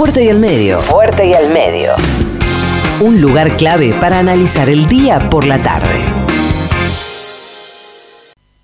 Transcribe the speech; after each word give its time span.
Fuerte 0.00 0.24
y 0.24 0.30
al 0.30 0.38
medio. 0.38 0.80
Fuerte 0.80 1.26
y 1.26 1.34
al 1.34 1.52
medio. 1.52 1.92
Un 3.00 3.20
lugar 3.20 3.54
clave 3.58 3.92
para 4.00 4.18
analizar 4.18 4.70
el 4.70 4.86
día 4.86 5.28
por 5.28 5.46
la 5.46 5.60
tarde. 5.60 6.06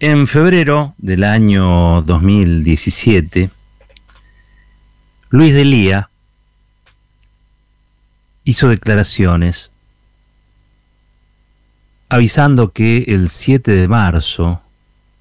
En 0.01 0.29
febrero 0.29 0.95
del 0.97 1.25
año 1.25 2.01
2017, 2.01 3.51
Luis 5.29 5.53
Delía 5.53 6.09
hizo 8.45 8.71
declaraciones 8.71 9.71
avisando 12.09 12.73
que 12.73 13.05
el 13.09 13.29
7 13.29 13.73
de 13.73 13.89
marzo 13.89 14.63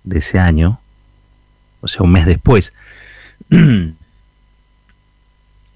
de 0.05 0.19
ese 0.19 0.39
año, 0.39 0.79
o 1.81 1.89
sea, 1.89 2.03
un 2.03 2.13
mes 2.13 2.25
después, 2.25 2.73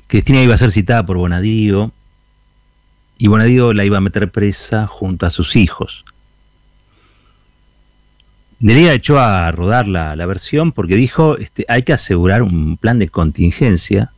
Cristina 0.09 0.41
iba 0.41 0.55
a 0.55 0.57
ser 0.57 0.71
citada 0.71 1.05
por 1.05 1.17
Bonadío 1.17 1.91
y 3.19 3.27
Bonadío 3.27 3.73
la 3.73 3.85
iba 3.85 3.99
a 3.99 4.01
meter 4.01 4.31
presa 4.31 4.87
junto 4.87 5.27
a 5.27 5.29
sus 5.29 5.55
hijos. 5.55 6.03
Delía 8.57 8.91
echó 8.93 9.19
a 9.19 9.51
rodar 9.51 9.87
la, 9.87 10.15
versión 10.25 10.71
porque 10.71 10.95
dijo, 10.95 11.37
este, 11.37 11.63
hay 11.69 11.83
que 11.83 11.93
asegurar 11.93 12.41
un 12.41 12.77
plan 12.77 12.97
de 12.97 13.09
contingencia 13.09 14.11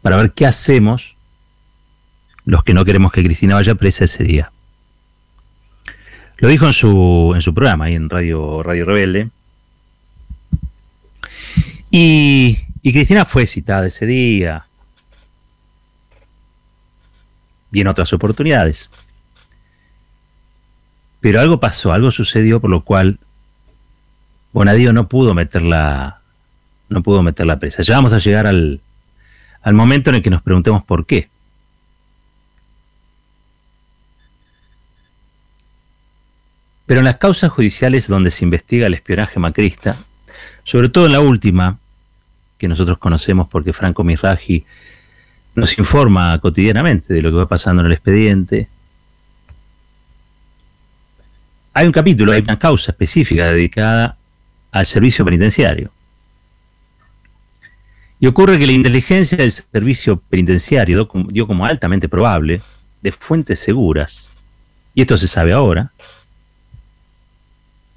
para 0.00 0.16
ver 0.16 0.30
qué 0.30 0.46
hacemos 0.46 1.16
los 2.44 2.62
que 2.62 2.74
no 2.74 2.84
queremos 2.84 3.10
que 3.10 3.24
Cristina 3.24 3.56
vaya 3.56 3.74
presa 3.74 4.04
ese 4.04 4.22
día. 4.22 4.52
Lo 6.36 6.46
dijo 6.46 6.68
en 6.68 6.72
su, 6.72 7.32
en 7.34 7.42
su 7.42 7.52
programa, 7.52 7.86
ahí 7.86 7.96
en 7.96 8.08
Radio, 8.08 8.62
Radio 8.62 8.84
Rebelde. 8.84 9.30
Y, 11.90 12.58
y 12.82 12.92
Cristina 12.92 13.24
fue 13.24 13.46
citada 13.46 13.86
ese 13.86 14.06
día. 14.06 14.66
Y 17.70 17.80
en 17.80 17.86
otras 17.86 18.12
oportunidades. 18.12 18.90
Pero 21.20 21.40
algo 21.40 21.60
pasó, 21.60 21.92
algo 21.92 22.10
sucedió 22.10 22.60
por 22.60 22.70
lo 22.70 22.82
cual 22.82 23.20
Bonadío 24.52 24.92
no 24.92 25.08
pudo 25.08 25.32
meterla, 25.32 26.20
no 26.88 27.02
pudo 27.02 27.22
meterla 27.22 27.58
presa. 27.58 27.82
Ya 27.82 27.94
vamos 27.94 28.12
a 28.12 28.18
llegar 28.18 28.46
al, 28.46 28.80
al 29.62 29.74
momento 29.74 30.10
en 30.10 30.16
el 30.16 30.22
que 30.22 30.30
nos 30.30 30.42
preguntemos 30.42 30.82
por 30.84 31.06
qué. 31.06 31.30
Pero 36.84 37.00
en 37.00 37.04
las 37.04 37.16
causas 37.16 37.50
judiciales 37.50 38.08
donde 38.08 38.32
se 38.32 38.44
investiga 38.44 38.88
el 38.88 38.94
espionaje 38.94 39.38
macrista, 39.38 39.96
sobre 40.64 40.88
todo 40.88 41.06
en 41.06 41.12
la 41.12 41.20
última, 41.20 41.78
que 42.62 42.68
nosotros 42.68 42.96
conocemos 42.98 43.48
porque 43.48 43.72
Franco 43.72 44.04
Mirraji 44.04 44.64
nos 45.56 45.76
informa 45.80 46.38
cotidianamente 46.38 47.12
de 47.12 47.20
lo 47.20 47.32
que 47.32 47.38
va 47.38 47.48
pasando 47.48 47.80
en 47.80 47.86
el 47.86 47.92
expediente, 47.92 48.68
hay 51.74 51.86
un 51.86 51.92
capítulo, 51.92 52.30
hay 52.30 52.40
una 52.42 52.60
causa 52.60 52.92
específica 52.92 53.50
dedicada 53.50 54.16
al 54.70 54.86
servicio 54.86 55.24
penitenciario. 55.24 55.90
Y 58.20 58.28
ocurre 58.28 58.60
que 58.60 58.66
la 58.66 58.72
inteligencia 58.74 59.36
del 59.36 59.50
servicio 59.50 60.18
penitenciario 60.30 61.10
dio 61.30 61.48
como 61.48 61.66
altamente 61.66 62.08
probable, 62.08 62.62
de 63.00 63.10
fuentes 63.10 63.58
seguras, 63.58 64.28
y 64.94 65.00
esto 65.00 65.18
se 65.18 65.26
sabe 65.26 65.52
ahora, 65.52 65.90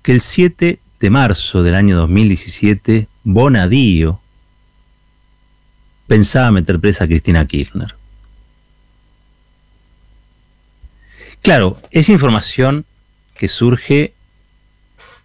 que 0.01 0.11
el 0.11 0.21
7 0.21 0.79
de 0.99 1.09
marzo 1.11 1.61
del 1.61 1.75
año 1.75 1.97
2017, 1.97 3.07
Bonadío 3.23 4.21
pensaba 6.07 6.51
meter 6.51 6.79
presa 6.79 7.05
a 7.05 7.07
Cristina 7.07 7.45
Kirchner. 7.45 7.95
Claro, 11.41 11.79
esa 11.91 12.11
información 12.11 12.85
que 13.37 13.47
surge 13.47 14.13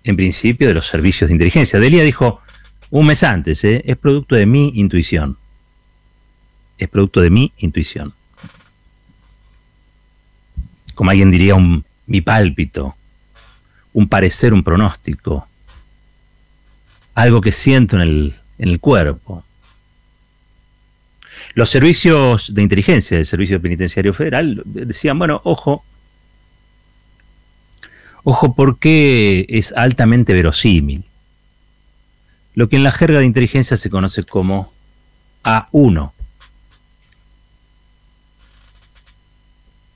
en 0.05 0.17
principio 0.17 0.69
de 0.69 0.75
los 0.75 0.87
servicios 0.87 1.29
de 1.29 1.35
inteligencia. 1.35 1.79
Delia 1.79 2.03
dijo 2.03 2.41
un 2.91 3.07
mes 3.07 3.23
antes, 3.23 3.65
¿eh? 3.65 3.83
es 3.87 3.97
producto 3.97 4.35
de 4.35 4.47
mi 4.47 4.73
intuición. 4.75 5.37
Es 6.79 6.89
producto 6.89 7.21
de 7.21 7.31
mi 7.31 7.53
intuición. 7.59 8.15
Como 10.95 11.11
alguien 11.11 11.31
diría, 11.31 11.55
un, 11.55 11.85
mi 12.07 12.21
pálpito, 12.21 12.95
un 13.93 14.09
parecer, 14.09 14.53
un 14.53 14.63
pronóstico, 14.63 15.47
algo 17.15 17.41
que 17.41 17.53
siento 17.53 17.97
en 17.97 18.03
el, 18.03 18.35
en 18.59 18.69
el 18.69 18.81
cuerpo. 18.81 19.45
Los 21.61 21.69
servicios 21.69 22.55
de 22.55 22.63
inteligencia 22.63 23.19
del 23.19 23.27
Servicio 23.27 23.61
Penitenciario 23.61 24.15
Federal 24.15 24.63
decían, 24.65 25.19
bueno, 25.19 25.43
ojo, 25.45 25.85
Ojo 28.25 28.55
porque 28.55 29.45
es 29.47 29.71
altamente 29.73 30.33
verosímil. 30.33 31.05
Lo 32.55 32.71
que 32.71 32.77
en 32.77 32.83
la 32.83 32.93
jerga 32.93 33.19
de 33.19 33.27
inteligencia 33.27 33.77
se 33.77 33.91
conoce 33.91 34.25
como 34.25 34.73
A1. 35.45 36.13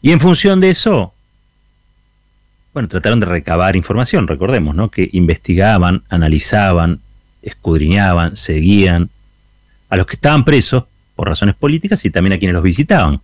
Y 0.02 0.12
en 0.12 0.20
función 0.20 0.60
de 0.60 0.68
eso, 0.68 1.14
bueno, 2.74 2.90
trataron 2.90 3.20
de 3.20 3.26
recabar 3.26 3.74
información, 3.74 4.28
recordemos, 4.28 4.74
¿no? 4.74 4.90
Que 4.90 5.08
investigaban, 5.14 6.02
analizaban, 6.10 7.00
escudriñaban, 7.40 8.36
seguían 8.36 9.08
a 9.88 9.96
los 9.96 10.06
que 10.06 10.16
estaban 10.16 10.44
presos 10.44 10.84
por 11.16 11.28
razones 11.28 11.54
políticas 11.54 12.04
y 12.04 12.10
también 12.10 12.34
a 12.34 12.38
quienes 12.38 12.54
los 12.54 12.62
visitaban. 12.62 13.20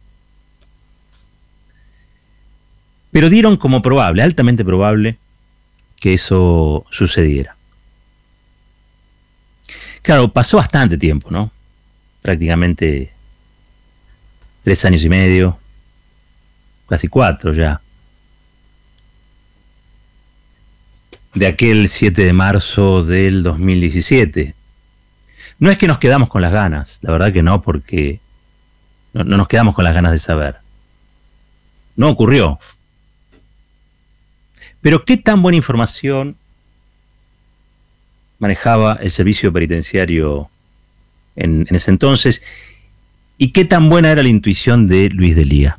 Pero 3.11 3.29
dieron 3.29 3.57
como 3.57 3.83
probable, 3.83 4.23
altamente 4.23 4.65
probable, 4.65 5.17
que 6.01 6.15
eso 6.15 6.87
sucediera. 6.91 7.57
Claro, 10.03 10.33
pasó 10.33 10.57
bastante 10.57 10.97
tiempo, 10.97 11.31
¿no? 11.31 11.51
Prácticamente 12.23 13.13
tres 14.63 14.85
años 14.85 15.05
y 15.05 15.09
medio, 15.09 15.59
casi 16.89 17.09
cuatro 17.09 17.53
ya. 17.53 17.81
De 21.35 21.47
aquel 21.47 21.89
7 21.89 22.25
de 22.25 22.33
marzo 22.33 23.05
del 23.05 23.43
2017. 23.43 24.55
No 25.61 25.71
es 25.71 25.79
que 25.79 25.87
nos 25.87 25.99
quedamos 25.99 26.29
con 26.29 26.43
las 26.43 26.53
ganas, 26.53 26.99
la 27.03 27.13
verdad 27.13 27.33
que 27.33 27.43
no, 27.43 27.63
porque 27.63 28.21
no, 29.13 29.23
no 29.23 29.37
nos 29.37 29.47
quedamos 29.47 29.75
con 29.75 29.85
las 29.85 29.95
ganas 29.95 30.13
de 30.13 30.19
saber. 30.19 30.57
No 31.97 32.09
ocurrió, 32.09 32.59
pero 34.81 35.05
¿qué 35.05 35.17
tan 35.17 35.43
buena 35.43 35.57
información 35.57 36.37
manejaba 38.39 38.99
el 39.03 39.11
servicio 39.11 39.53
penitenciario 39.53 40.49
en, 41.37 41.67
ese 41.71 41.91
entonces? 41.91 42.43
¿Y 43.37 43.53
qué 43.53 43.65
tan 43.65 43.91
buena 43.91 44.11
era 44.11 44.23
la 44.23 44.29
intuición 44.29 44.89
de 44.89 45.11
Luis 45.11 45.37
Delía? 45.37 45.79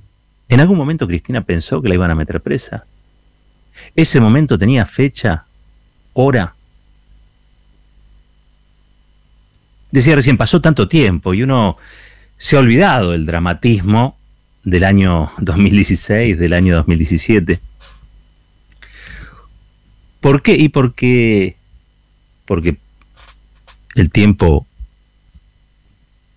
¿En 0.50 0.60
algún 0.60 0.78
momento 0.78 1.08
Cristina 1.08 1.42
pensó 1.42 1.82
que 1.82 1.90
la 1.90 1.96
iban 1.96 2.12
a 2.12 2.16
meter 2.16 2.42
presa? 2.42 2.86
¿Ese 3.96 4.20
momento 4.20 4.58
tenía 4.58 4.86
fecha, 4.86 5.46
hora? 6.14 6.54
Decía 9.92 10.16
recién, 10.16 10.38
pasó 10.38 10.62
tanto 10.62 10.88
tiempo 10.88 11.34
y 11.34 11.44
uno 11.44 11.78
se 12.38 12.56
ha 12.56 12.60
olvidado 12.60 13.12
del 13.12 13.26
dramatismo 13.26 14.18
del 14.64 14.84
año 14.84 15.32
2016, 15.40 16.40
del 16.40 16.54
año 16.54 16.76
2017. 16.76 17.60
¿Por 20.20 20.42
qué? 20.42 20.56
Y 20.56 20.70
porque, 20.70 21.56
porque 22.46 22.78
el 23.96 24.12
tiempo 24.12 24.66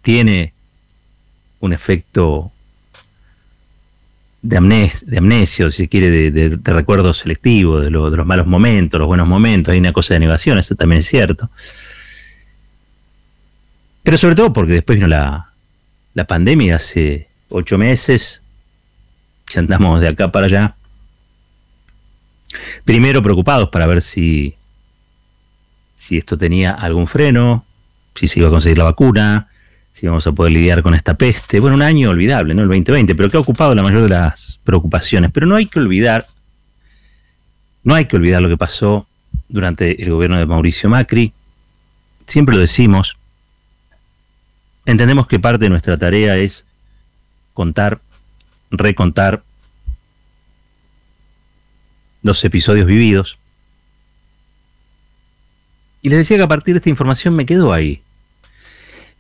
tiene 0.03 0.53
un 1.61 1.73
efecto 1.73 2.51
de, 4.43 4.57
amnes 4.57 5.07
de 5.07 5.19
amnesio, 5.19 5.71
si 5.71 5.85
se 5.85 5.89
quiere, 5.89 6.31
de, 6.31 6.59
recuerdo 6.65 7.15
selectivo, 7.15 7.81
de, 7.81 7.87
de, 7.87 7.91
los 7.91 8.27
malos 8.27 8.47
momentos, 8.47 8.99
los 8.99 9.07
buenos 9.07 9.27
momentos, 9.27 9.73
hay 9.73 9.79
una 9.79 9.93
cosa 9.93 10.15
de 10.15 10.21
negación, 10.21 10.59
eso 10.59 10.75
también 10.75 11.01
es 11.01 11.07
cierto. 11.07 11.51
Pero 14.05 14.17
sobre 14.17 14.37
todo 14.37 14.53
porque 14.53 14.75
después 14.75 14.97
vino 14.97 15.09
la, 15.09 15.51
la 16.15 16.25
pandemia 16.27 16.77
hace 16.77 17.27
ocho 17.49 17.77
meses, 17.77 18.43
que 19.47 19.59
andamos 19.59 20.01
de 20.01 20.09
acá 20.09 20.31
para 20.31 20.47
allá, 20.47 20.77
Primero 22.85 23.23
preocupados 23.23 23.69
para 23.71 23.87
ver 23.87 24.03
si, 24.03 24.55
si 25.97 26.19
esto 26.19 26.37
tenía 26.37 26.73
algún 26.73 27.07
freno, 27.07 27.65
si 28.15 28.29
se 28.29 28.41
iba 28.41 28.49
a 28.49 28.53
conseguir 28.53 28.79
la 28.79 28.85
vacuna, 28.85 29.49
si 29.93 30.07
íbamos 30.07 30.27
a 30.27 30.33
poder 30.33 30.53
lidiar 30.53 30.83
con 30.83 30.95
esta 30.95 31.15
peste. 31.15 31.61
Bueno, 31.61 31.77
un 31.77 31.83
año 31.83 32.11
olvidable, 32.11 32.55
¿no? 32.55 32.63
El 32.63 32.69
2020, 32.69 33.15
pero 33.15 33.31
que 33.31 33.37
ha 33.37 33.41
ocupado 33.41 33.75
la 33.75 33.83
mayor 33.83 34.03
de 34.03 34.09
las 34.11 34.61
preocupaciones. 34.65 35.31
Pero 35.33 35.47
no 35.47 35.57
hay 35.57 35.67
que 35.67 35.81
olvidar, 35.81 36.27
no 37.83 37.95
hay 37.95 38.07
que 38.07 38.17
olvidar 38.17 38.43
lo 38.43 38.49
que 38.49 38.57
pasó 38.57 39.07
durante 39.49 40.03
el 40.03 40.11
gobierno 40.11 40.39
de 40.39 40.47
Mauricio 40.47 40.89
Macri. 40.89 41.33
Siempre 42.27 42.55
lo 42.55 42.61
decimos, 42.61 43.17
entendemos 44.87 45.27
que 45.27 45.39
parte 45.39 45.65
de 45.65 45.71
nuestra 45.71 45.99
tarea 45.99 46.37
es 46.37 46.65
contar, 47.55 48.01
recontar 48.71 49.43
los 52.23 52.45
episodios 52.45 52.87
vividos. 52.87 53.39
Y 56.03 56.09
les 56.09 56.19
decía 56.19 56.37
que 56.37 56.43
a 56.43 56.49
partir 56.49 56.75
de 56.75 56.79
esta 56.79 56.91
información 56.91 57.35
me 57.35 57.47
quedó 57.47 57.73
ahí. 57.73 58.03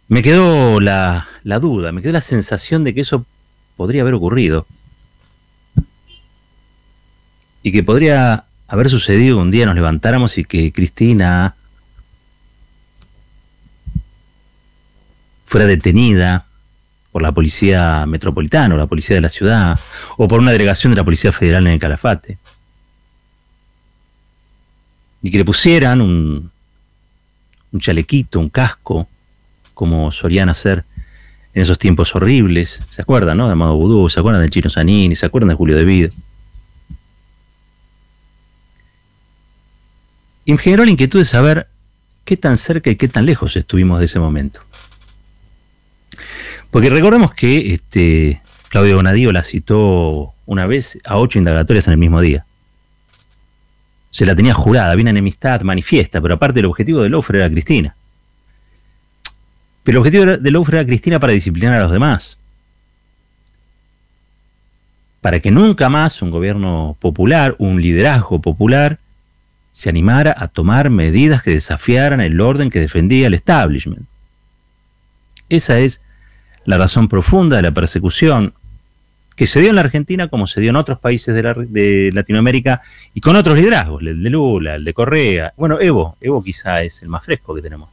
Me 0.09 0.23
quedó 0.23 0.81
la, 0.81 1.29
duda, 1.45 1.93
me 1.93 2.03
quedó 2.03 2.13
la 2.13 2.21
sensación 2.21 2.85
de 2.85 2.95
que 2.95 3.01
eso 3.01 3.25
podría 3.77 4.03
haber 4.03 4.15
ocurrido. 4.15 4.67
Y 7.63 7.73
que 7.73 7.83
podría 7.83 8.45
haber 8.69 8.91
sucedido 8.91 9.37
que 9.37 9.43
un 9.43 9.51
día 9.51 9.65
nos 9.65 9.75
levantáramos 9.75 10.37
y 10.37 10.45
que 10.45 10.73
Cristina 10.73 11.55
fuera 15.55 15.69
detenida 15.69 16.47
por 17.13 17.23
la 17.23 17.31
policía 17.31 18.07
metropolitana 18.07 18.75
o 18.75 18.77
la 18.77 18.89
policía 18.89 19.15
de 19.15 19.23
la 19.23 19.29
ciudad 19.29 19.79
o 20.17 20.27
por 20.27 20.41
una 20.41 20.51
delegación 20.51 20.91
de 20.91 20.97
la 20.97 21.05
Policía 21.05 21.31
Federal 21.31 21.65
en 21.69 21.75
el 21.75 21.79
Calafate. 21.79 22.39
Y 25.23 25.31
que 25.31 25.39
le 25.39 25.45
pusieran 25.45 26.01
un, 26.01 26.51
chalequito, 27.79 28.41
un 28.41 28.49
casco, 28.49 29.07
como 29.75 30.11
solían 30.11 30.49
hacer 30.49 30.83
en 31.55 31.63
esos 31.63 31.79
tiempos 31.79 32.17
horribles. 32.17 32.83
¿Se 32.91 33.03
acuerdan, 33.03 33.37
no? 33.37 33.47
De 33.47 33.53
Amado 33.53 33.77
Vudú, 33.77 34.11
¿se 34.11 34.19
acuerdan 34.19 34.43
de 34.43 34.51
Chino 34.51 34.71
Zanini? 34.71 35.15
¿Se 35.15 35.25
acuerdan 35.25 35.51
de 35.51 35.55
Julio 35.55 35.77
De 35.77 35.85
Vida? 35.85 36.09
Y 40.47 40.53
me 40.53 40.59
generó 40.59 40.85
la 40.85 40.91
inquietud 40.91 41.21
de 41.21 41.25
saber 41.25 41.69
qué 42.25 42.37
tan 42.37 42.59
cerca 42.59 42.91
y 42.91 42.97
qué 42.97 43.07
tan 43.07 43.25
lejos 43.25 43.55
estuvimos 43.55 44.01
de 44.01 44.07
ese 44.07 44.19
momento. 44.19 44.61
Porque 46.71 46.91
recordemos 46.91 47.33
que 47.35 47.73
este, 47.73 48.43
Claudio 48.69 48.97
Bonadío 48.97 49.33
la 49.33 49.43
citó 49.43 50.35
una 50.47 50.67
vez 50.67 50.99
a 51.05 51.17
ocho 51.17 51.39
indagatorias 51.39 51.87
en 51.87 51.93
el 51.93 51.99
mismo 51.99 52.21
día. 52.21 52.45
Se 54.11 54.27
la 54.27 54.37
tenía 54.37 54.55
jurada, 54.55 54.93
había 54.93 55.03
una 55.03 55.11
enemistad 55.11 55.63
manifiesta, 55.63 56.21
pero 56.21 56.35
aparte 56.35 56.61
el 56.61 56.67
objetivo 56.67 57.03
de 57.03 57.09
Loufre 57.09 57.39
era 57.39 57.51
Cristina. 57.51 57.97
Pero 59.83 59.97
el 59.97 60.01
objetivo 60.01 60.25
de 60.37 60.51
Loufre 60.51 60.79
era 60.79 60.87
Cristina 60.87 61.21
para 61.21 61.33
disciplinar 61.33 61.75
a 61.75 61.83
los 61.83 61.93
demás. 61.93 62.39
Para 65.21 65.41
que 65.41 65.51
nunca 65.51 65.89
más 65.89 66.21
un 66.21 66.31
gobierno 66.31 66.97
popular, 67.01 67.55
un 67.59 67.81
liderazgo 67.81 68.41
popular, 68.41 68.99
se 69.73 69.89
animara 69.89 70.35
a 70.37 70.49
tomar 70.49 70.91
medidas 70.91 71.43
que 71.43 71.51
desafiaran 71.51 72.21
el 72.21 72.41
orden 72.41 72.71
que 72.71 72.81
defendía 72.81 73.27
el 73.27 73.35
establishment. 73.35 74.07
Esa 75.55 75.79
es 75.79 76.01
la 76.65 76.79
razón 76.79 77.09
profunda 77.09 77.57
de 77.57 77.63
la 77.63 77.71
persecución 77.71 78.55
que 79.37 79.47
se 79.47 79.61
dio 79.61 79.71
en 79.71 79.77
la 79.77 79.83
Argentina 79.83 80.29
como 80.29 80.47
se 80.47 80.61
dio 80.61 80.71
en 80.71 80.77
otros 80.77 80.99
países 80.99 81.35
de, 81.35 82.11
Latinoamérica 82.13 82.83
y 83.15 83.21
con 83.21 83.37
otros 83.37 83.57
liderazgos, 83.57 84.03
el 84.03 84.23
de 84.23 84.31
Lula, 84.31 84.77
el 84.77 84.85
de 84.85 84.95
Correa. 84.95 85.53
Bueno, 85.57 85.81
Evo, 85.81 86.17
Evo 86.21 86.43
quizá 86.43 86.83
es 86.83 87.03
el 87.03 87.09
más 87.09 87.25
fresco 87.25 87.55
que 87.55 87.63
tenemos. 87.63 87.91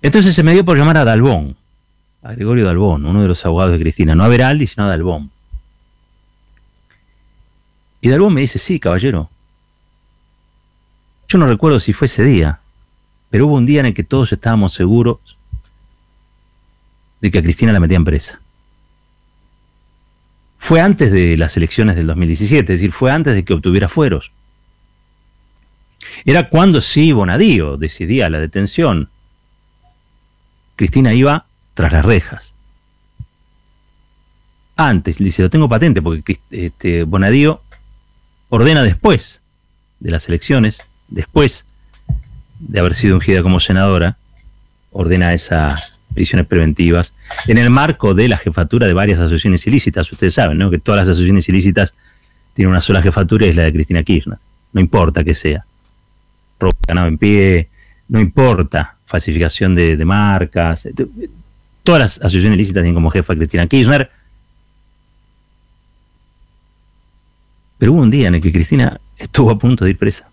Entonces 0.00 0.34
se 0.34 0.42
me 0.42 0.52
dio 0.52 0.64
por 0.64 0.76
llamar 0.76 0.96
a 0.96 1.04
Dalbón, 1.04 1.56
a 2.22 2.32
Gregorio 2.32 2.64
Dalbón, 2.64 3.06
uno 3.06 3.22
de 3.22 3.28
los 3.28 3.44
abogados 3.44 3.72
de 3.72 3.78
Cristina, 3.78 4.14
no 4.14 4.24
a 4.24 4.28
Veraldi, 4.28 4.66
sino 4.66 4.84
a 4.84 4.88
Dalbón. 4.88 5.30
Y 8.00 8.08
Dalbón 8.08 8.34
me 8.34 8.40
dice, 8.40 8.58
sí, 8.58 8.80
caballero. 8.80 9.30
Yo 11.28 11.38
no 11.38 11.46
recuerdo 11.46 11.78
si 11.78 11.92
fue 11.92 12.06
ese 12.06 12.24
día, 12.24 12.61
pero 13.32 13.46
hubo 13.46 13.54
un 13.54 13.64
día 13.64 13.80
en 13.80 13.86
el 13.86 13.94
que 13.94 14.04
todos 14.04 14.30
estábamos 14.30 14.74
seguros 14.74 15.38
de 17.22 17.30
que 17.30 17.38
a 17.38 17.42
Cristina 17.42 17.72
la 17.72 17.80
metían 17.80 18.04
presa. 18.04 18.38
Fue 20.58 20.82
antes 20.82 21.10
de 21.10 21.38
las 21.38 21.56
elecciones 21.56 21.96
del 21.96 22.06
2017, 22.08 22.60
es 22.60 22.80
decir, 22.80 22.92
fue 22.92 23.10
antes 23.10 23.34
de 23.34 23.42
que 23.42 23.54
obtuviera 23.54 23.88
fueros. 23.88 24.32
Era 26.26 26.50
cuando 26.50 26.82
sí 26.82 27.12
Bonadío 27.12 27.78
decidía 27.78 28.28
la 28.28 28.38
detención. 28.38 29.08
Cristina 30.76 31.14
iba 31.14 31.46
tras 31.72 31.90
las 31.90 32.04
rejas. 32.04 32.54
Antes, 34.76 35.16
dice, 35.16 35.42
lo 35.42 35.48
tengo 35.48 35.70
patente 35.70 36.02
porque 36.02 36.38
este, 36.50 37.04
Bonadío 37.04 37.62
ordena 38.50 38.82
después 38.82 39.40
de 40.00 40.10
las 40.10 40.28
elecciones, 40.28 40.82
después 41.08 41.64
de 42.68 42.80
haber 42.80 42.94
sido 42.94 43.16
ungida 43.16 43.42
como 43.42 43.60
senadora, 43.60 44.16
ordena 44.90 45.34
esas 45.34 45.98
prisiones 46.14 46.46
preventivas 46.46 47.12
en 47.48 47.58
el 47.58 47.70
marco 47.70 48.14
de 48.14 48.28
la 48.28 48.36
jefatura 48.36 48.86
de 48.86 48.92
varias 48.92 49.18
asociaciones 49.18 49.66
ilícitas. 49.66 50.10
Ustedes 50.12 50.34
saben, 50.34 50.58
¿no? 50.58 50.70
Que 50.70 50.78
todas 50.78 51.00
las 51.00 51.08
asociaciones 51.08 51.48
ilícitas 51.48 51.94
tienen 52.54 52.70
una 52.70 52.80
sola 52.80 53.02
jefatura 53.02 53.46
y 53.46 53.50
es 53.50 53.56
la 53.56 53.64
de 53.64 53.72
Cristina 53.72 54.02
Kirchner. 54.02 54.38
No 54.72 54.80
importa 54.80 55.24
que 55.24 55.34
sea. 55.34 55.64
Robo 56.58 56.72
ganado 56.86 57.08
en 57.08 57.18
pie, 57.18 57.68
no 58.08 58.20
importa 58.20 58.96
falsificación 59.06 59.74
de, 59.74 60.02
marcas. 60.04 60.88
Todas 61.82 62.00
las 62.00 62.18
asociaciones 62.18 62.56
ilícitas 62.56 62.82
tienen 62.82 62.94
como 62.94 63.10
jefa 63.10 63.32
a 63.32 63.36
Cristina 63.36 63.66
Kirchner. 63.66 64.10
Pero 67.78 67.92
hubo 67.92 68.00
un 68.00 68.10
día 68.10 68.28
en 68.28 68.36
el 68.36 68.40
que 68.40 68.52
Cristina 68.52 68.98
estuvo 69.18 69.50
a 69.50 69.58
punto 69.58 69.84
de 69.84 69.90
ir 69.90 69.98
presa. 69.98 70.28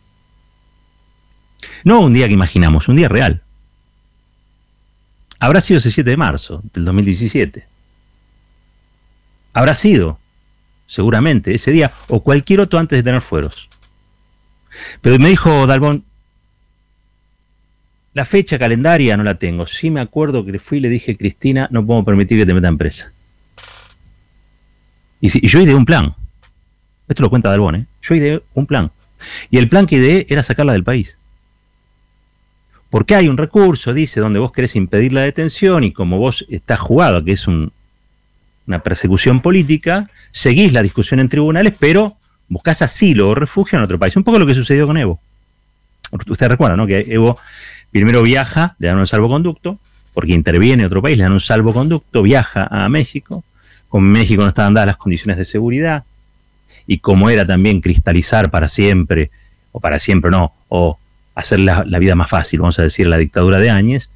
No 1.83 2.01
un 2.01 2.13
día 2.13 2.27
que 2.27 2.33
imaginamos, 2.33 2.87
un 2.87 2.95
día 2.95 3.09
real. 3.09 3.41
Habrá 5.39 5.61
sido 5.61 5.79
ese 5.79 5.91
7 5.91 6.09
de 6.09 6.17
marzo 6.17 6.61
del 6.73 6.85
2017. 6.85 7.65
Habrá 9.53 9.73
sido, 9.73 10.19
seguramente, 10.87 11.55
ese 11.55 11.71
día 11.71 11.93
o 12.07 12.21
cualquier 12.21 12.59
otro 12.59 12.79
antes 12.79 12.99
de 12.99 13.03
tener 13.03 13.21
fueros. 13.21 13.69
Pero 15.01 15.17
me 15.17 15.29
dijo 15.29 15.65
Dalbón, 15.65 16.03
la 18.13 18.25
fecha 18.25 18.59
calendaria 18.59 19.15
no 19.15 19.23
la 19.23 19.35
tengo. 19.35 19.65
Sí 19.65 19.89
me 19.89 20.01
acuerdo 20.01 20.45
que 20.45 20.59
fui 20.59 20.79
y 20.79 20.81
le 20.81 20.89
dije, 20.89 21.15
Cristina, 21.17 21.67
no 21.71 21.85
puedo 21.85 22.03
permitir 22.03 22.37
que 22.37 22.45
te 22.45 22.53
metan 22.53 22.77
presa. 22.77 23.11
Y, 25.21 25.45
y 25.45 25.47
yo 25.47 25.61
ideé 25.61 25.75
un 25.75 25.85
plan. 25.85 26.15
Esto 27.07 27.23
lo 27.23 27.29
cuenta 27.29 27.49
Dalbón, 27.49 27.75
¿eh? 27.75 27.85
Yo 28.01 28.15
ideé 28.15 28.41
un 28.53 28.65
plan. 28.65 28.91
Y 29.49 29.57
el 29.57 29.69
plan 29.69 29.87
que 29.87 29.95
ideé 29.95 30.25
era 30.29 30.43
sacarla 30.43 30.73
del 30.73 30.83
país. 30.83 31.17
Porque 32.89 33.15
hay 33.15 33.27
un 33.27 33.37
recurso, 33.37 33.93
dice, 33.93 34.19
donde 34.19 34.39
vos 34.39 34.51
querés 34.51 34.75
impedir 34.75 35.13
la 35.13 35.21
detención 35.21 35.83
y 35.83 35.91
como 35.91 36.17
vos 36.17 36.45
estás 36.49 36.79
jugado, 36.79 37.23
que 37.23 37.33
es 37.33 37.47
una 37.47 38.79
persecución 38.83 39.41
política, 39.41 40.09
seguís 40.31 40.73
la 40.73 40.81
discusión 40.81 41.19
en 41.19 41.29
tribunales, 41.29 41.73
pero 41.77 42.15
buscás 42.47 42.81
asilo 42.81 43.29
o 43.29 43.35
refugio 43.35 43.77
en 43.77 43.83
otro 43.83 43.99
país. 43.99 44.15
Un 44.15 44.23
poco 44.23 44.39
lo 44.39 44.47
que 44.47 44.55
sucedió 44.55 44.87
con 44.87 44.97
Evo. 44.97 45.19
Ustedes 46.27 46.49
recuerdan, 46.49 46.77
¿no? 46.77 46.87
Que 46.87 47.05
Evo 47.07 47.37
primero 47.91 48.23
viaja, 48.23 48.75
le 48.79 48.87
dan 48.87 48.97
un 48.97 49.07
salvoconducto, 49.07 49.79
porque 50.13 50.33
interviene 50.33 50.83
en 50.83 50.87
otro 50.87 51.01
país, 51.01 51.17
le 51.17 51.23
dan 51.23 51.33
un 51.33 51.39
salvoconducto, 51.39 52.21
viaja 52.21 52.67
a 52.69 52.89
México, 52.89 53.43
con 53.87 54.03
México 54.03 54.41
no 54.41 54.49
estaban 54.49 54.73
dadas 54.73 54.87
las 54.87 54.97
condiciones 54.97 55.37
de 55.37 55.45
seguridad, 55.45 56.03
y 56.87 56.99
como 56.99 57.29
era 57.29 57.45
también 57.45 57.81
cristalizar 57.81 58.49
para 58.49 58.67
siempre, 58.67 59.31
o 59.71 59.79
para 59.79 59.99
siempre 59.99 60.31
no, 60.31 60.53
o 60.69 60.97
hacer 61.35 61.59
la, 61.59 61.83
vida 61.99 62.15
más 62.15 62.29
fácil, 62.29 62.59
vamos 62.59 62.79
a 62.79 62.83
decir, 62.83 63.07
la 63.07 63.17
dictadura 63.17 63.57
de 63.57 63.69
Áñez. 63.69 64.09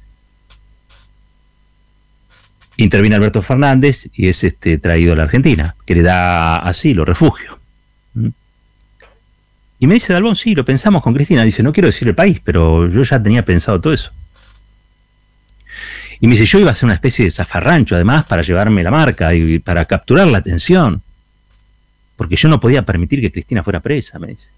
Interviene 2.76 3.16
Alberto 3.16 3.40
Fernández 3.40 4.08
y 4.14 4.28
es 4.28 4.42
este, 4.44 4.78
traído 4.78 5.12
a 5.12 5.16
la 5.16 5.22
Argentina, 5.24 5.74
que 5.86 5.94
le 5.94 6.02
da 6.02 6.56
asilo, 6.56 7.04
refugio. 7.04 7.58
¿Mm? 8.14 8.28
Y 9.78 9.86
me 9.86 9.94
dice 9.94 10.12
Dalbón, 10.12 10.36
sí, 10.36 10.54
lo 10.54 10.64
pensamos 10.64 11.02
con 11.02 11.14
Cristina. 11.14 11.44
Dice, 11.44 11.62
no 11.62 11.72
quiero 11.72 11.88
decir 11.88 12.08
el 12.08 12.14
país, 12.14 12.40
pero 12.42 12.88
yo 12.88 13.02
ya 13.02 13.22
tenía 13.22 13.44
pensado 13.44 13.80
todo 13.80 13.92
eso. 13.92 14.10
Y 16.20 16.26
me 16.26 16.32
dice, 16.34 16.46
yo 16.46 16.58
iba 16.58 16.70
a 16.70 16.72
hacer 16.72 16.86
una 16.86 16.94
especie 16.94 17.24
de 17.24 17.30
zafarrancho, 17.30 17.94
además, 17.94 18.24
para 18.24 18.42
llevarme 18.42 18.82
la 18.82 18.90
marca 18.90 19.34
y 19.34 19.58
para 19.58 19.84
capturar 19.84 20.26
la 20.28 20.38
atención. 20.38 21.02
Porque 22.16 22.36
yo 22.36 22.48
no 22.48 22.60
podía 22.60 22.82
permitir 22.82 23.20
que 23.20 23.32
Cristina 23.32 23.62
fuera 23.62 23.80
presa, 23.80 24.18
me 24.18 24.28
dice. 24.28 24.48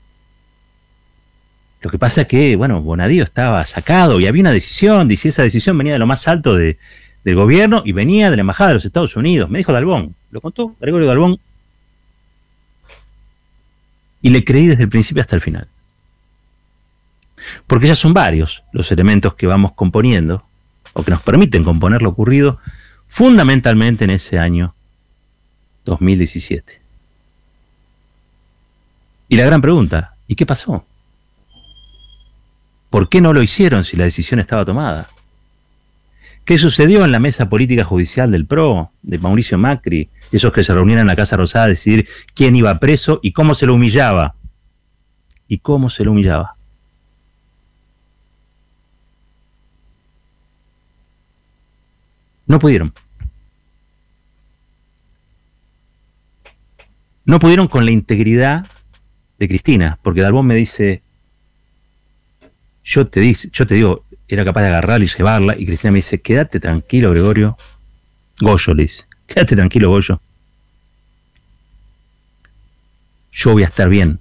Lo 1.87 1.91
que 1.91 2.01
pasa 2.01 2.23
es 2.23 2.27
que, 2.27 2.57
bueno, 2.57 2.83
Bonadío 2.83 3.23
estaba 3.23 3.65
sacado 3.65 4.19
y 4.19 4.27
había 4.27 4.41
una 4.41 4.51
decisión, 4.51 5.07
dice, 5.07 5.29
esa 5.29 5.45
decisión 5.45 5.79
venía 5.79 5.93
de 5.93 6.01
lo 6.01 6.07
más 6.09 6.27
alto 6.27 6.57
del 6.57 6.77
gobierno 7.25 7.83
y 7.85 7.93
venía 7.93 8.29
de 8.29 8.35
la 8.35 8.41
Embajada 8.41 8.71
de 8.71 8.75
los 8.75 8.85
Estados 8.85 9.15
Unidos. 9.15 9.49
Me 9.49 9.59
dijo 9.59 9.73
Dalbón, 9.73 10.17
lo 10.33 10.41
contó 10.41 10.75
Gregorio 10.81 11.07
Dalbón. 11.07 11.39
Y 14.21 14.31
le 14.31 14.45
creí 14.45 14.67
desde 14.67 14.83
el 14.83 14.89
principio 14.89 15.21
hasta 15.21 15.37
el 15.37 15.43
final. 15.43 15.69
Porque 17.69 17.87
ya 17.87 17.95
son 17.95 18.13
varios 18.13 18.65
los 18.73 18.91
elementos 18.91 19.35
que 19.35 19.47
vamos 19.47 19.71
componiendo, 19.75 20.45
o 20.93 21.05
que 21.05 21.13
nos 21.13 21.23
permiten 21.23 21.63
componer 21.63 22.03
lo 22.03 22.09
ocurrido, 22.09 22.59
fundamentalmente 23.07 24.03
en 24.03 24.11
ese 24.11 24.41
año 24.41 24.75
2017. 25.85 26.81
Y 29.29 29.37
la 29.37 29.47
gran 29.47 29.61
pregunta, 29.61 30.17
¿y 30.27 30.35
qué 30.35 30.47
pasó? 30.47 30.85
¿Por 32.97 33.11
qué 33.11 33.21
no 33.21 33.35
lo 33.35 33.43
hicieron 33.43 33.85
si 33.85 33.95
la 33.99 34.05
decisión 34.05 34.41
estaba 34.41 34.65
tomada? 34.65 35.11
¿Qué 36.47 36.57
sucedió 36.57 37.05
en 37.05 37.13
la 37.13 37.19
mesa 37.19 37.47
política 37.47 37.85
judicial 37.85 38.33
del 38.33 38.47
PRO, 38.47 38.91
de 39.03 39.19
Mauricio 39.19 39.59
Macri, 39.59 40.09
esos 40.33 40.51
que 40.51 40.65
se 40.65 40.73
reunieron 40.73 41.03
en 41.03 41.09
la 41.09 41.15
Casa 41.15 41.37
Rosada 41.37 41.67
a 41.67 41.69
decidir 41.69 42.09
quién 42.35 42.57
iba 42.57 42.79
preso 42.79 43.21
y 43.23 43.33
cómo 43.33 43.55
se 43.55 43.67
lo 43.67 43.75
humillaba? 43.75 44.35
¿Y 45.47 45.59
cómo 45.59 45.91
se 45.91 46.05
lo 46.05 46.13
humillaba? 46.13 46.55
No 52.47 52.59
pudieron. 52.59 52.95
No 57.27 57.41
pudieron 57.41 57.69
con 57.69 57.85
la 57.85 57.91
integridad 57.91 58.65
de 59.39 59.49
Cristina, 59.49 59.99
porque 60.03 60.23
Dalbón 60.23 60.47
me 60.47 60.55
dice, 60.55 61.03
yo 62.87 63.09
te, 63.09 63.19
dice, 63.19 63.51
yo 63.53 63.67
te 63.67 63.75
digo, 63.75 64.05
era 64.29 64.45
capaz 64.45 64.63
de 64.63 64.69
agarrarla 64.69 65.05
y 65.05 65.09
llevarla, 65.09 65.57
y 65.59 65.67
Cristina 65.67 65.91
me 65.91 65.99
dice, 65.99 66.21
quédate 66.21 66.61
tranquilo, 66.61 67.11
Gregorio. 67.11 67.59
Goyo 68.39 68.75
le 68.75 68.87
quédate 69.27 69.57
tranquilo, 69.57 69.91
Goyo. 69.91 70.21
Yo 73.33 73.53
voy 73.53 73.65
a 73.65 73.67
estar 73.67 73.89
bien, 73.89 74.21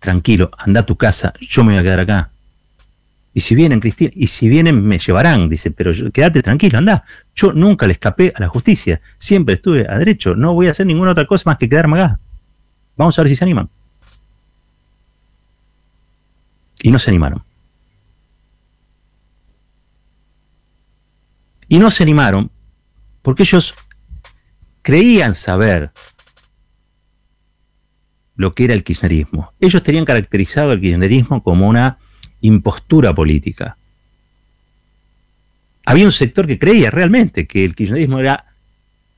tranquilo, 0.00 0.50
anda 0.56 0.80
a 0.80 0.86
tu 0.86 0.96
casa, 0.96 1.34
yo 1.40 1.62
me 1.62 1.74
voy 1.74 1.80
a 1.80 1.82
quedar 1.82 2.00
acá. 2.00 2.30
Y 3.34 3.42
si 3.42 3.54
vienen, 3.54 3.80
Cristina, 3.80 4.12
y 4.14 4.28
si 4.28 4.48
vienen 4.48 4.82
me 4.82 4.98
llevarán, 4.98 5.50
dice, 5.50 5.70
pero 5.70 5.92
quédate 6.10 6.40
tranquilo, 6.40 6.78
anda. 6.78 7.04
Yo 7.34 7.52
nunca 7.52 7.86
le 7.86 7.92
escapé 7.92 8.32
a 8.34 8.40
la 8.40 8.48
justicia, 8.48 9.02
siempre 9.18 9.56
estuve 9.56 9.86
a 9.86 9.98
derecho, 9.98 10.34
no 10.34 10.54
voy 10.54 10.68
a 10.68 10.70
hacer 10.70 10.86
ninguna 10.86 11.10
otra 11.10 11.26
cosa 11.26 11.50
más 11.50 11.58
que 11.58 11.68
quedarme 11.68 12.00
acá. 12.00 12.18
Vamos 12.96 13.18
a 13.18 13.22
ver 13.22 13.28
si 13.28 13.36
se 13.36 13.44
animan. 13.44 13.68
Y 16.80 16.90
no 16.90 16.98
se 16.98 17.10
animaron. 17.10 17.42
Y 21.68 21.78
no 21.78 21.90
se 21.90 22.02
animaron 22.02 22.50
porque 23.22 23.42
ellos 23.44 23.74
creían 24.82 25.34
saber 25.34 25.92
lo 28.36 28.54
que 28.54 28.64
era 28.64 28.74
el 28.74 28.84
kirchnerismo. 28.84 29.52
Ellos 29.60 29.82
tenían 29.82 30.04
caracterizado 30.04 30.72
el 30.72 30.80
kirchnerismo 30.80 31.42
como 31.42 31.68
una 31.68 31.98
impostura 32.40 33.14
política. 33.14 33.76
Había 35.86 36.04
un 36.04 36.12
sector 36.12 36.46
que 36.46 36.58
creía 36.58 36.90
realmente 36.90 37.46
que 37.46 37.64
el 37.64 37.74
kirchnerismo 37.74 38.18
era 38.18 38.46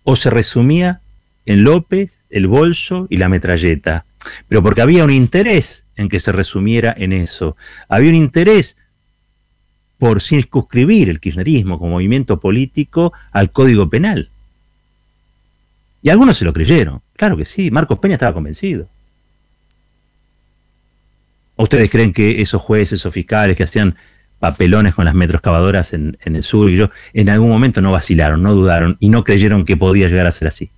o 0.04 0.16
se 0.16 0.30
resumía 0.30 1.00
en 1.46 1.64
López, 1.64 2.12
el 2.30 2.46
bolso 2.46 3.06
y 3.10 3.16
la 3.16 3.28
metralleta, 3.28 4.04
pero 4.48 4.62
porque 4.62 4.82
había 4.82 5.04
un 5.04 5.10
interés 5.10 5.84
en 5.96 6.08
que 6.08 6.20
se 6.20 6.32
resumiera 6.32 6.94
en 6.96 7.12
eso. 7.12 7.56
Había 7.88 8.10
un 8.10 8.16
interés 8.16 8.76
por 9.98 10.20
circunscribir 10.20 11.08
el 11.08 11.20
kirchnerismo 11.20 11.78
como 11.78 11.92
movimiento 11.92 12.38
político 12.38 13.12
al 13.32 13.50
Código 13.50 13.88
Penal. 13.88 14.28
Y 16.02 16.10
algunos 16.10 16.36
se 16.36 16.44
lo 16.44 16.52
creyeron, 16.52 17.00
claro 17.16 17.36
que 17.36 17.44
sí, 17.44 17.70
Marcos 17.70 17.98
Peña 17.98 18.14
estaba 18.14 18.34
convencido. 18.34 18.88
¿Ustedes 21.56 21.90
creen 21.90 22.12
que 22.12 22.42
esos 22.42 22.60
jueces 22.60 23.04
o 23.06 23.10
fiscales 23.10 23.56
que 23.56 23.64
hacían 23.64 23.96
papelones 24.38 24.94
con 24.94 25.06
las 25.06 25.14
metroscavadoras 25.14 25.94
en, 25.94 26.18
en 26.22 26.36
el 26.36 26.42
sur 26.42 26.70
y 26.70 26.76
yo, 26.76 26.90
en 27.14 27.30
algún 27.30 27.48
momento 27.48 27.80
no 27.80 27.92
vacilaron, 27.92 28.42
no 28.42 28.52
dudaron 28.52 28.98
y 29.00 29.08
no 29.08 29.24
creyeron 29.24 29.64
que 29.64 29.76
podía 29.76 30.08
llegar 30.08 30.26
a 30.26 30.30
ser 30.30 30.48
así? 30.48 30.70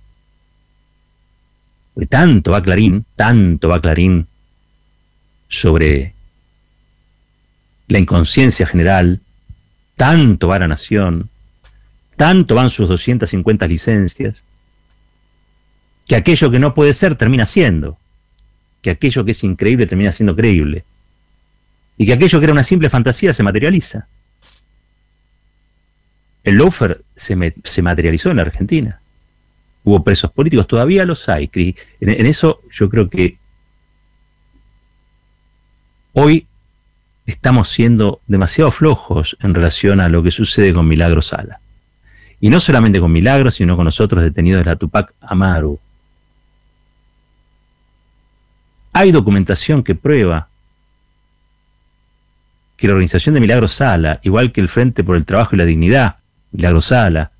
Porque 1.93 2.07
tanto 2.07 2.51
va 2.51 2.63
Clarín, 2.63 3.05
tanto 3.17 3.67
va 3.67 3.81
Clarín 3.81 4.27
sobre 5.49 6.13
la 7.89 7.99
inconsciencia 7.99 8.65
general, 8.67 9.19
tanto 9.97 10.47
va 10.47 10.59
la 10.59 10.67
nación, 10.67 11.29
tanto 12.15 12.55
van 12.55 12.69
sus 12.69 12.87
250 12.87 13.67
licencias, 13.67 14.37
que 16.07 16.15
aquello 16.15 16.51
que 16.51 16.59
no 16.59 16.73
puede 16.73 16.93
ser 16.93 17.15
termina 17.15 17.45
siendo, 17.45 17.97
que 18.81 18.91
aquello 18.91 19.25
que 19.25 19.31
es 19.31 19.43
increíble 19.43 19.87
termina 19.87 20.11
siendo 20.11 20.35
creíble, 20.35 20.85
y 21.97 22.05
que 22.05 22.13
aquello 22.13 22.39
que 22.39 22.45
era 22.45 22.53
una 22.53 22.63
simple 22.63 22.89
fantasía 22.89 23.33
se 23.33 23.43
materializa. 23.43 24.07
El 26.43 26.55
loafer 26.55 27.03
se, 27.15 27.53
se 27.63 27.81
materializó 27.81 28.29
en 28.29 28.37
la 28.37 28.43
Argentina. 28.43 29.01
Hubo 29.83 30.03
presos 30.03 30.31
políticos, 30.31 30.67
todavía 30.67 31.05
los 31.05 31.27
hay. 31.27 31.49
en 31.99 32.25
eso 32.25 32.61
yo 32.71 32.87
creo 32.87 33.09
que 33.09 33.37
hoy 36.13 36.45
estamos 37.29 37.69
siendo 37.69 38.21
demasiado 38.27 38.71
flojos 38.71 39.37
en 39.41 39.53
relación 39.53 39.99
a 39.99 40.09
lo 40.09 40.23
que 40.23 40.31
sucede 40.31 40.73
con 40.73 40.87
Milagro 40.87 41.21
Sala. 41.21 41.61
Y 42.41 42.49
no 42.49 42.59
solamente 42.59 42.99
con 42.99 43.11
Milagro, 43.11 43.51
sino 43.51 43.75
con 43.75 43.85
nosotros 43.85 44.23
detenidos 44.23 44.63
de 44.63 44.69
la 44.69 44.75
Tupac 44.75 45.13
Amaru. 45.21 45.79
Hay 48.93 49.11
documentación 49.11 49.83
que 49.83 49.95
prueba 49.95 50.47
que 52.77 52.87
la 52.87 52.93
organización 52.93 53.35
de 53.35 53.41
Milagro 53.41 53.67
Sala, 53.67 54.19
igual 54.23 54.51
que 54.51 54.61
el 54.61 54.69
Frente 54.69 55.03
por 55.03 55.15
el 55.15 55.25
Trabajo 55.25 55.55
y 55.55 55.59
la 55.59 55.65
Dignidad, 55.65 56.17
Milagro 56.51 56.81
Sala, 56.81 57.31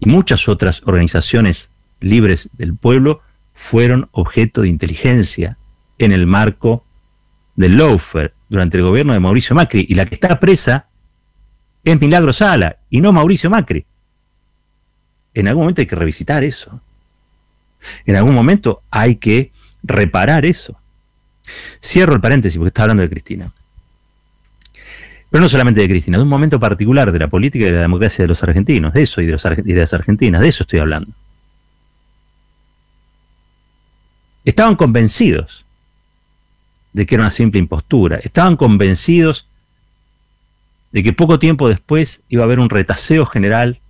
y 0.00 0.08
muchas 0.08 0.48
otras 0.48 0.82
organizaciones 0.84 1.70
libres 2.00 2.50
del 2.52 2.74
pueblo, 2.74 3.22
fueron 3.54 4.08
objeto 4.12 4.62
de 4.62 4.68
inteligencia 4.68 5.56
en 5.98 6.12
el 6.12 6.26
marco 6.26 6.85
del 7.56 7.76
Loafer 7.76 8.34
durante 8.48 8.76
el 8.76 8.84
gobierno 8.84 9.12
de 9.12 9.20
Mauricio 9.20 9.56
Macri 9.56 9.86
y 9.88 9.94
la 9.94 10.04
que 10.06 10.14
está 10.14 10.38
presa 10.38 10.86
es 11.84 12.00
Milagro 12.00 12.32
Sala 12.32 12.76
y 12.90 13.00
no 13.00 13.12
Mauricio 13.12 13.50
Macri. 13.50 13.84
En 15.34 15.48
algún 15.48 15.64
momento 15.64 15.80
hay 15.80 15.86
que 15.86 15.96
revisitar 15.96 16.44
eso. 16.44 16.80
En 18.04 18.16
algún 18.16 18.34
momento 18.34 18.82
hay 18.90 19.16
que 19.16 19.52
reparar 19.82 20.44
eso. 20.44 20.78
Cierro 21.82 22.14
el 22.14 22.20
paréntesis 22.20 22.58
porque 22.58 22.68
está 22.68 22.82
hablando 22.82 23.02
de 23.02 23.10
Cristina. 23.10 23.52
Pero 25.30 25.42
no 25.42 25.48
solamente 25.48 25.80
de 25.80 25.88
Cristina, 25.88 26.18
de 26.18 26.24
un 26.24 26.28
momento 26.28 26.58
particular 26.58 27.12
de 27.12 27.18
la 27.18 27.28
política 27.28 27.64
y 27.66 27.68
de 27.68 27.74
la 27.74 27.82
democracia 27.82 28.22
de 28.22 28.28
los 28.28 28.42
argentinos, 28.42 28.94
de 28.94 29.02
eso 29.02 29.20
y 29.20 29.26
de, 29.26 29.32
los, 29.32 29.44
y 29.44 29.72
de 29.72 29.80
las 29.80 29.92
argentinas, 29.92 30.40
de 30.40 30.48
eso 30.48 30.62
estoy 30.62 30.78
hablando. 30.78 31.12
Estaban 34.44 34.76
convencidos 34.76 35.65
de 36.96 37.04
que 37.04 37.14
era 37.14 37.24
una 37.24 37.30
simple 37.30 37.60
impostura. 37.60 38.16
Estaban 38.22 38.56
convencidos 38.56 39.46
de 40.92 41.02
que 41.02 41.12
poco 41.12 41.38
tiempo 41.38 41.68
después 41.68 42.22
iba 42.30 42.42
a 42.42 42.46
haber 42.46 42.58
un 42.58 42.70
retaseo 42.70 43.26
general 43.26 43.80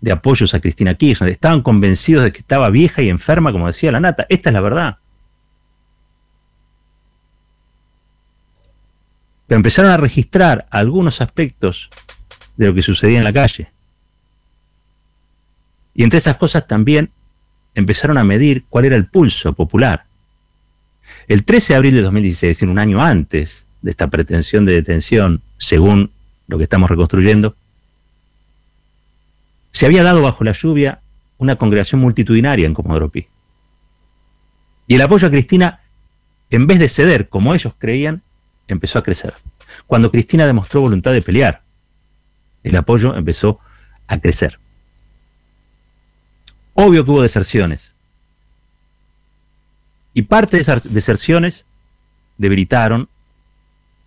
de 0.00 0.12
apoyos 0.12 0.54
a 0.54 0.60
Cristina 0.60 0.94
Kirchner. 0.94 1.28
Estaban 1.28 1.60
convencidos 1.60 2.22
de 2.22 2.32
que 2.32 2.38
estaba 2.38 2.70
vieja 2.70 3.02
y 3.02 3.08
enferma, 3.08 3.50
como 3.50 3.66
decía 3.66 3.90
la 3.90 3.98
nata. 3.98 4.26
Esta 4.28 4.50
es 4.50 4.54
la 4.54 4.60
verdad. 4.60 4.98
Pero 9.48 9.56
empezaron 9.56 9.90
a 9.90 9.96
registrar 9.96 10.68
algunos 10.70 11.20
aspectos 11.20 11.90
de 12.56 12.66
lo 12.66 12.74
que 12.74 12.82
sucedía 12.82 13.18
en 13.18 13.24
la 13.24 13.32
calle. 13.32 13.72
Y 15.94 16.04
entre 16.04 16.18
esas 16.18 16.36
cosas 16.36 16.64
también 16.68 17.10
empezaron 17.74 18.18
a 18.18 18.24
medir 18.24 18.66
cuál 18.68 18.84
era 18.84 18.94
el 18.94 19.08
pulso 19.08 19.52
popular. 19.52 20.06
El 21.26 21.44
13 21.44 21.72
de 21.72 21.76
abril 21.76 21.94
de 21.94 22.02
2016, 22.02 22.42
es 22.50 22.56
decir, 22.56 22.68
un 22.68 22.78
año 22.78 23.02
antes 23.02 23.64
de 23.82 23.90
esta 23.90 24.08
pretensión 24.08 24.64
de 24.64 24.72
detención, 24.72 25.42
según 25.58 26.10
lo 26.46 26.58
que 26.58 26.64
estamos 26.64 26.90
reconstruyendo, 26.90 27.56
se 29.72 29.86
había 29.86 30.02
dado 30.02 30.22
bajo 30.22 30.44
la 30.44 30.52
lluvia 30.52 31.00
una 31.38 31.56
congregación 31.56 32.00
multitudinaria 32.00 32.66
en 32.66 32.74
Comodoro 32.74 33.08
Pi. 33.08 33.26
Y 34.86 34.94
el 34.94 35.00
apoyo 35.00 35.28
a 35.28 35.30
Cristina, 35.30 35.80
en 36.50 36.66
vez 36.66 36.78
de 36.78 36.88
ceder 36.88 37.28
como 37.28 37.54
ellos 37.54 37.74
creían, 37.78 38.22
empezó 38.68 38.98
a 38.98 39.02
crecer. 39.02 39.34
Cuando 39.86 40.10
Cristina 40.10 40.46
demostró 40.46 40.82
voluntad 40.82 41.12
de 41.12 41.22
pelear, 41.22 41.62
el 42.62 42.76
apoyo 42.76 43.16
empezó 43.16 43.60
a 44.06 44.18
crecer. 44.20 44.58
Obvio 46.74 47.04
que 47.04 47.10
hubo 47.10 47.22
deserciones, 47.22 47.93
y 50.14 50.22
parte 50.22 50.56
de 50.56 50.62
esas 50.62 50.92
deserciones 50.92 51.66
debilitaron 52.38 53.08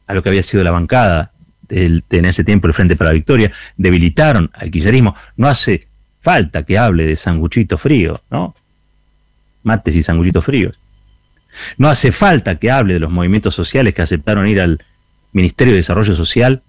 a 0.07 0.13
lo 0.13 0.23
que 0.23 0.29
había 0.29 0.43
sido 0.43 0.63
la 0.63 0.71
bancada 0.71 1.31
en 1.69 2.25
ese 2.25 2.45
tiempo 2.45 2.67
el 2.67 2.73
Frente 2.73 2.95
para 2.95 3.09
la 3.09 3.15
Victoria, 3.15 3.51
debilitaron 3.75 4.49
al 4.53 4.71
quillerismo. 4.71 5.15
No 5.35 5.47
hace 5.47 5.87
falta 6.21 6.63
que 6.63 6.77
hable 6.77 7.05
de 7.05 7.15
sanguchito 7.17 7.77
frío, 7.77 8.21
¿no? 8.31 8.55
Mates 9.63 9.95
y 9.97 10.01
sanguchitos 10.01 10.45
fríos. 10.45 10.79
No 11.77 11.89
hace 11.89 12.13
falta 12.13 12.55
que 12.55 12.71
hable 12.71 12.93
de 12.93 12.99
los 13.01 13.11
movimientos 13.11 13.53
sociales 13.53 13.93
que 13.93 14.01
aceptaron 14.01 14.47
ir 14.47 14.61
al 14.61 14.79
Ministerio 15.33 15.73
de 15.73 15.77
Desarrollo 15.77 16.15
Social 16.15 16.63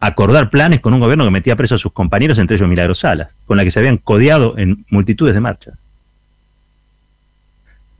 acordar 0.00 0.50
planes 0.50 0.80
con 0.80 0.92
un 0.92 1.00
gobierno 1.00 1.24
que 1.24 1.30
metía 1.30 1.56
preso 1.56 1.76
a 1.76 1.78
sus 1.78 1.92
compañeros, 1.92 2.38
entre 2.38 2.56
ellos 2.56 2.68
Milagros 2.68 2.98
Salas, 2.98 3.34
con 3.46 3.56
la 3.56 3.64
que 3.64 3.70
se 3.70 3.78
habían 3.78 3.96
codeado 3.96 4.58
en 4.58 4.84
multitudes 4.90 5.34
de 5.34 5.40
marchas. 5.40 5.78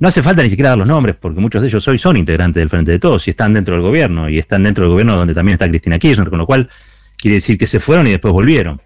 No 0.05 0.09
hace 0.09 0.23
falta 0.23 0.43
ni 0.43 0.51
siquiera 0.51 0.69
dar 0.69 0.77
los 0.77 0.87
nombres, 0.87 1.17
porque 1.19 1.41
muchos 1.41 1.63
de 1.63 1.69
ellos 1.69 1.89
hoy 1.89 1.97
son 1.97 2.19
integrantes 2.19 2.61
del 2.61 2.69
Frente 2.69 2.93
de 2.93 2.99
Todos 2.99 3.27
y 3.27 3.31
están 3.31 3.55
dentro 3.55 3.75
del 3.75 3.83
gobierno, 3.83 4.29
y 4.29 4.39
están 4.39 4.63
dentro 4.63 4.85
del 4.85 4.91
gobierno 4.91 5.17
donde 5.17 5.33
también 5.33 5.55
está 5.55 5.67
Cristina 5.67 5.99
Kirchner, 5.99 6.29
con 6.29 6.39
lo 6.39 6.45
cual 6.45 6.69
quiere 7.17 7.37
decir 7.37 7.57
que 7.57 7.67
se 7.67 7.81
fueron 7.81 8.07
y 8.07 8.11
después 8.11 8.31
volvieron. 8.35 8.83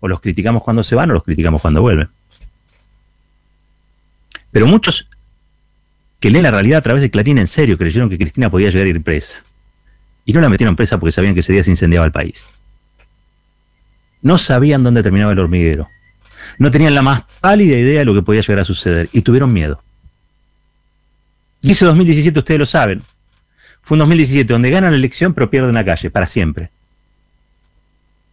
O 0.00 0.08
los 0.08 0.18
criticamos 0.18 0.64
cuando 0.64 0.82
se 0.82 0.96
van 0.96 1.12
o 1.12 1.14
los 1.14 1.22
criticamos 1.22 1.62
cuando 1.62 1.80
vuelven. 1.80 2.08
Pero 4.50 4.66
muchos 4.66 5.06
que 6.18 6.28
leen 6.28 6.42
la 6.42 6.50
realidad 6.50 6.78
a 6.78 6.82
través 6.82 7.02
de 7.02 7.10
Clarín 7.12 7.38
en 7.38 7.46
serio 7.46 7.78
creyeron 7.78 8.10
que 8.10 8.18
Cristina 8.18 8.50
podía 8.50 8.70
llegar 8.70 8.88
a 8.88 8.90
ir 8.90 9.00
presa. 9.04 9.36
Y 10.24 10.32
no 10.32 10.40
la 10.40 10.48
metieron 10.48 10.74
presa 10.74 10.98
porque 10.98 11.12
sabían 11.12 11.34
que 11.34 11.40
ese 11.40 11.52
día 11.52 11.62
se 11.62 11.70
incendiaba 11.70 12.04
el 12.04 12.10
país. 12.10 12.50
No 14.22 14.38
sabían 14.38 14.82
dónde 14.82 15.04
terminaba 15.04 15.30
el 15.30 15.38
hormiguero. 15.38 15.88
No 16.58 16.72
tenían 16.72 16.96
la 16.96 17.02
más 17.02 17.22
pálida 17.40 17.78
idea 17.78 18.00
de 18.00 18.04
lo 18.04 18.14
que 18.14 18.22
podía 18.22 18.40
llegar 18.40 18.58
a 18.58 18.64
suceder 18.64 19.08
y 19.12 19.22
tuvieron 19.22 19.52
miedo. 19.52 19.80
Y 21.62 21.72
ese 21.72 21.84
2017 21.84 22.38
ustedes 22.38 22.58
lo 22.58 22.66
saben. 22.66 23.02
Fue 23.80 23.94
un 23.94 24.00
2017 24.00 24.52
donde 24.52 24.70
ganan 24.70 24.92
la 24.92 24.96
elección 24.96 25.34
pero 25.34 25.50
pierden 25.50 25.74
la 25.74 25.84
calle 25.84 26.10
para 26.10 26.26
siempre. 26.26 26.70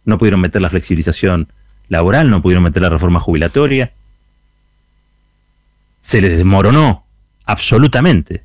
No 0.04 0.18
pudieron 0.18 0.40
meter 0.40 0.62
la 0.62 0.70
flexibilización 0.70 1.48
laboral, 1.88 2.30
no 2.30 2.42
pudieron 2.42 2.64
meter 2.64 2.82
la 2.82 2.90
reforma 2.90 3.20
jubilatoria. 3.20 3.92
Se 6.00 6.20
les 6.20 6.36
desmoronó 6.36 7.04
absolutamente 7.44 8.44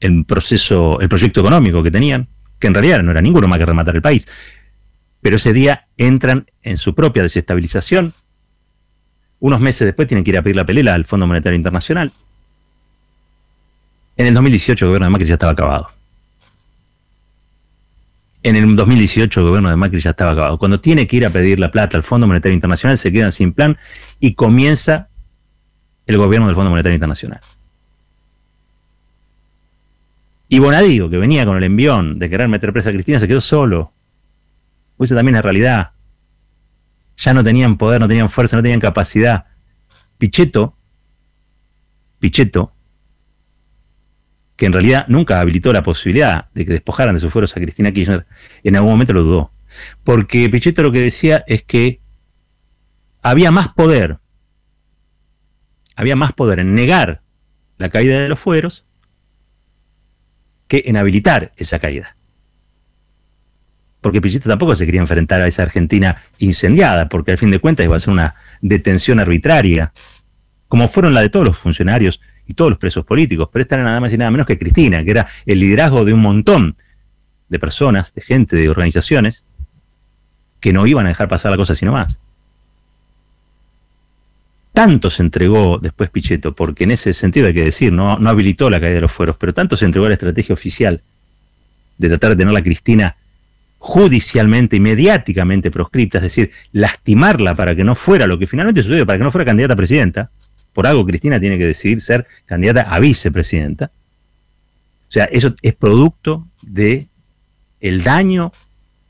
el 0.00 0.24
proceso, 0.24 1.00
el 1.00 1.08
proyecto 1.08 1.40
económico 1.40 1.82
que 1.82 1.90
tenían, 1.90 2.28
que 2.58 2.66
en 2.66 2.74
realidad 2.74 3.02
no 3.02 3.10
era 3.10 3.22
ninguno 3.22 3.48
más 3.48 3.58
que 3.58 3.66
rematar 3.66 3.94
el 3.94 4.02
país. 4.02 4.28
Pero 5.20 5.36
ese 5.36 5.52
día 5.52 5.86
entran 5.96 6.46
en 6.62 6.76
su 6.76 6.94
propia 6.94 7.22
desestabilización. 7.22 8.14
Unos 9.40 9.60
meses 9.60 9.86
después 9.86 10.08
tienen 10.08 10.24
que 10.24 10.30
ir 10.30 10.38
a 10.38 10.42
pedir 10.42 10.56
la 10.56 10.66
pelela 10.66 10.94
al 10.94 11.04
Fondo 11.04 11.26
Monetario 11.26 11.56
Internacional. 11.56 12.12
En 14.16 14.26
el 14.26 14.34
2018 14.34 14.84
el 14.84 14.88
gobierno 14.90 15.06
de 15.06 15.10
Macri 15.10 15.26
ya 15.26 15.34
estaba 15.34 15.52
acabado. 15.52 15.88
En 18.42 18.56
el 18.56 18.76
2018 18.76 19.40
el 19.40 19.46
gobierno 19.46 19.70
de 19.70 19.76
Macri 19.76 20.00
ya 20.00 20.10
estaba 20.10 20.32
acabado. 20.32 20.58
Cuando 20.58 20.80
tiene 20.80 21.06
que 21.06 21.16
ir 21.16 21.26
a 21.26 21.30
pedir 21.30 21.58
la 21.58 21.70
plata 21.70 21.96
al 21.96 22.02
Fondo 22.02 22.26
Monetario 22.26 22.54
Internacional 22.54 22.98
se 22.98 23.10
quedan 23.10 23.32
sin 23.32 23.52
plan 23.52 23.76
y 24.20 24.34
comienza 24.34 25.08
el 26.06 26.18
gobierno 26.18 26.46
del 26.46 26.54
Fondo 26.54 26.70
Monetario 26.70 26.94
Internacional. 26.94 27.40
Y 30.48 30.58
Bonadío, 30.58 31.10
que 31.10 31.16
venía 31.16 31.44
con 31.44 31.56
el 31.56 31.64
envión 31.64 32.18
de 32.18 32.30
querer 32.30 32.48
meter 32.48 32.72
presa 32.72 32.90
a 32.90 32.92
Cristina, 32.92 33.18
se 33.18 33.26
quedó 33.26 33.40
solo. 33.40 33.92
Pues 34.96 35.08
eso 35.08 35.16
también 35.16 35.36
es 35.36 35.42
realidad. 35.42 35.90
Ya 37.16 37.34
no 37.34 37.42
tenían 37.42 37.76
poder, 37.76 38.00
no 38.00 38.06
tenían 38.06 38.28
fuerza, 38.28 38.56
no 38.56 38.62
tenían 38.62 38.80
capacidad. 38.80 39.46
Pichetto, 40.18 40.76
Pichetto, 42.20 42.73
que 44.56 44.66
en 44.66 44.72
realidad 44.72 45.06
nunca 45.08 45.40
habilitó 45.40 45.72
la 45.72 45.82
posibilidad 45.82 46.48
de 46.54 46.64
que 46.64 46.72
despojaran 46.72 47.14
de 47.14 47.20
sus 47.20 47.32
fueros 47.32 47.56
a 47.56 47.60
Cristina 47.60 47.92
Kirchner, 47.92 48.26
en 48.62 48.76
algún 48.76 48.92
momento 48.92 49.12
lo 49.12 49.22
dudó. 49.22 49.52
Porque 50.04 50.48
Pichetto 50.48 50.82
lo 50.82 50.92
que 50.92 51.00
decía 51.00 51.44
es 51.46 51.62
que 51.64 52.00
había 53.22 53.50
más 53.50 53.70
poder, 53.70 54.18
había 55.96 56.14
más 56.14 56.32
poder 56.32 56.60
en 56.60 56.74
negar 56.74 57.22
la 57.78 57.88
caída 57.88 58.20
de 58.20 58.28
los 58.28 58.38
fueros 58.38 58.84
que 60.68 60.84
en 60.86 60.96
habilitar 60.96 61.52
esa 61.56 61.78
caída. 61.80 62.16
Porque 64.00 64.20
Pichetto 64.20 64.48
tampoco 64.48 64.76
se 64.76 64.86
quería 64.86 65.00
enfrentar 65.00 65.40
a 65.40 65.48
esa 65.48 65.62
Argentina 65.62 66.22
incendiada, 66.38 67.08
porque 67.08 67.32
al 67.32 67.38
fin 67.38 67.50
de 67.50 67.58
cuentas 67.58 67.84
iba 67.84 67.96
a 67.96 68.00
ser 68.00 68.12
una 68.12 68.36
detención 68.60 69.18
arbitraria, 69.18 69.92
como 70.68 70.86
fueron 70.88 71.14
la 71.14 71.22
de 71.22 71.30
todos 71.30 71.46
los 71.46 71.58
funcionarios 71.58 72.20
y 72.46 72.54
todos 72.54 72.70
los 72.70 72.78
presos 72.78 73.04
políticos, 73.04 73.48
pero 73.52 73.62
esta 73.62 73.76
era 73.76 73.84
nada 73.84 74.00
más 74.00 74.12
y 74.12 74.18
nada 74.18 74.30
menos 74.30 74.46
que 74.46 74.58
Cristina, 74.58 75.02
que 75.04 75.10
era 75.10 75.26
el 75.46 75.60
liderazgo 75.60 76.04
de 76.04 76.12
un 76.12 76.20
montón 76.20 76.74
de 77.48 77.58
personas, 77.58 78.12
de 78.14 78.22
gente, 78.22 78.56
de 78.56 78.68
organizaciones, 78.68 79.44
que 80.60 80.72
no 80.72 80.86
iban 80.86 81.06
a 81.06 81.10
dejar 81.10 81.28
pasar 81.28 81.50
la 81.50 81.56
cosa 81.56 81.74
sino 81.74 81.92
más. 81.92 82.18
Tanto 84.72 85.08
se 85.08 85.22
entregó 85.22 85.78
después 85.78 86.10
Pichetto, 86.10 86.54
porque 86.54 86.84
en 86.84 86.90
ese 86.90 87.14
sentido 87.14 87.46
hay 87.46 87.54
que 87.54 87.64
decir, 87.64 87.92
no, 87.92 88.18
no 88.18 88.30
habilitó 88.30 88.68
la 88.70 88.80
caída 88.80 88.96
de 88.96 89.00
los 89.02 89.12
fueros, 89.12 89.36
pero 89.38 89.54
tanto 89.54 89.76
se 89.76 89.84
entregó 89.84 90.06
a 90.06 90.08
la 90.08 90.14
estrategia 90.14 90.52
oficial 90.52 91.00
de 91.96 92.08
tratar 92.08 92.30
de 92.30 92.36
tener 92.36 92.56
a 92.56 92.62
Cristina 92.62 93.16
judicialmente 93.78 94.76
y 94.76 94.80
mediáticamente 94.80 95.70
proscripta, 95.70 96.18
es 96.18 96.24
decir, 96.24 96.50
lastimarla 96.72 97.54
para 97.54 97.76
que 97.76 97.84
no 97.84 97.94
fuera 97.94 98.26
lo 98.26 98.38
que 98.38 98.46
finalmente 98.46 98.82
sucedió, 98.82 99.06
para 99.06 99.18
que 99.18 99.24
no 99.24 99.30
fuera 99.30 99.44
candidata 99.44 99.74
a 99.74 99.76
presidenta, 99.76 100.30
por 100.74 100.86
algo 100.86 101.06
Cristina 101.06 101.40
tiene 101.40 101.56
que 101.56 101.66
decidir 101.66 102.00
ser 102.00 102.26
candidata 102.44 102.82
a 102.82 102.98
vicepresidenta. 102.98 103.90
O 105.08 105.12
sea, 105.12 105.24
eso 105.24 105.54
es 105.62 105.74
producto 105.74 106.46
de 106.60 107.06
el 107.80 108.02
daño 108.02 108.52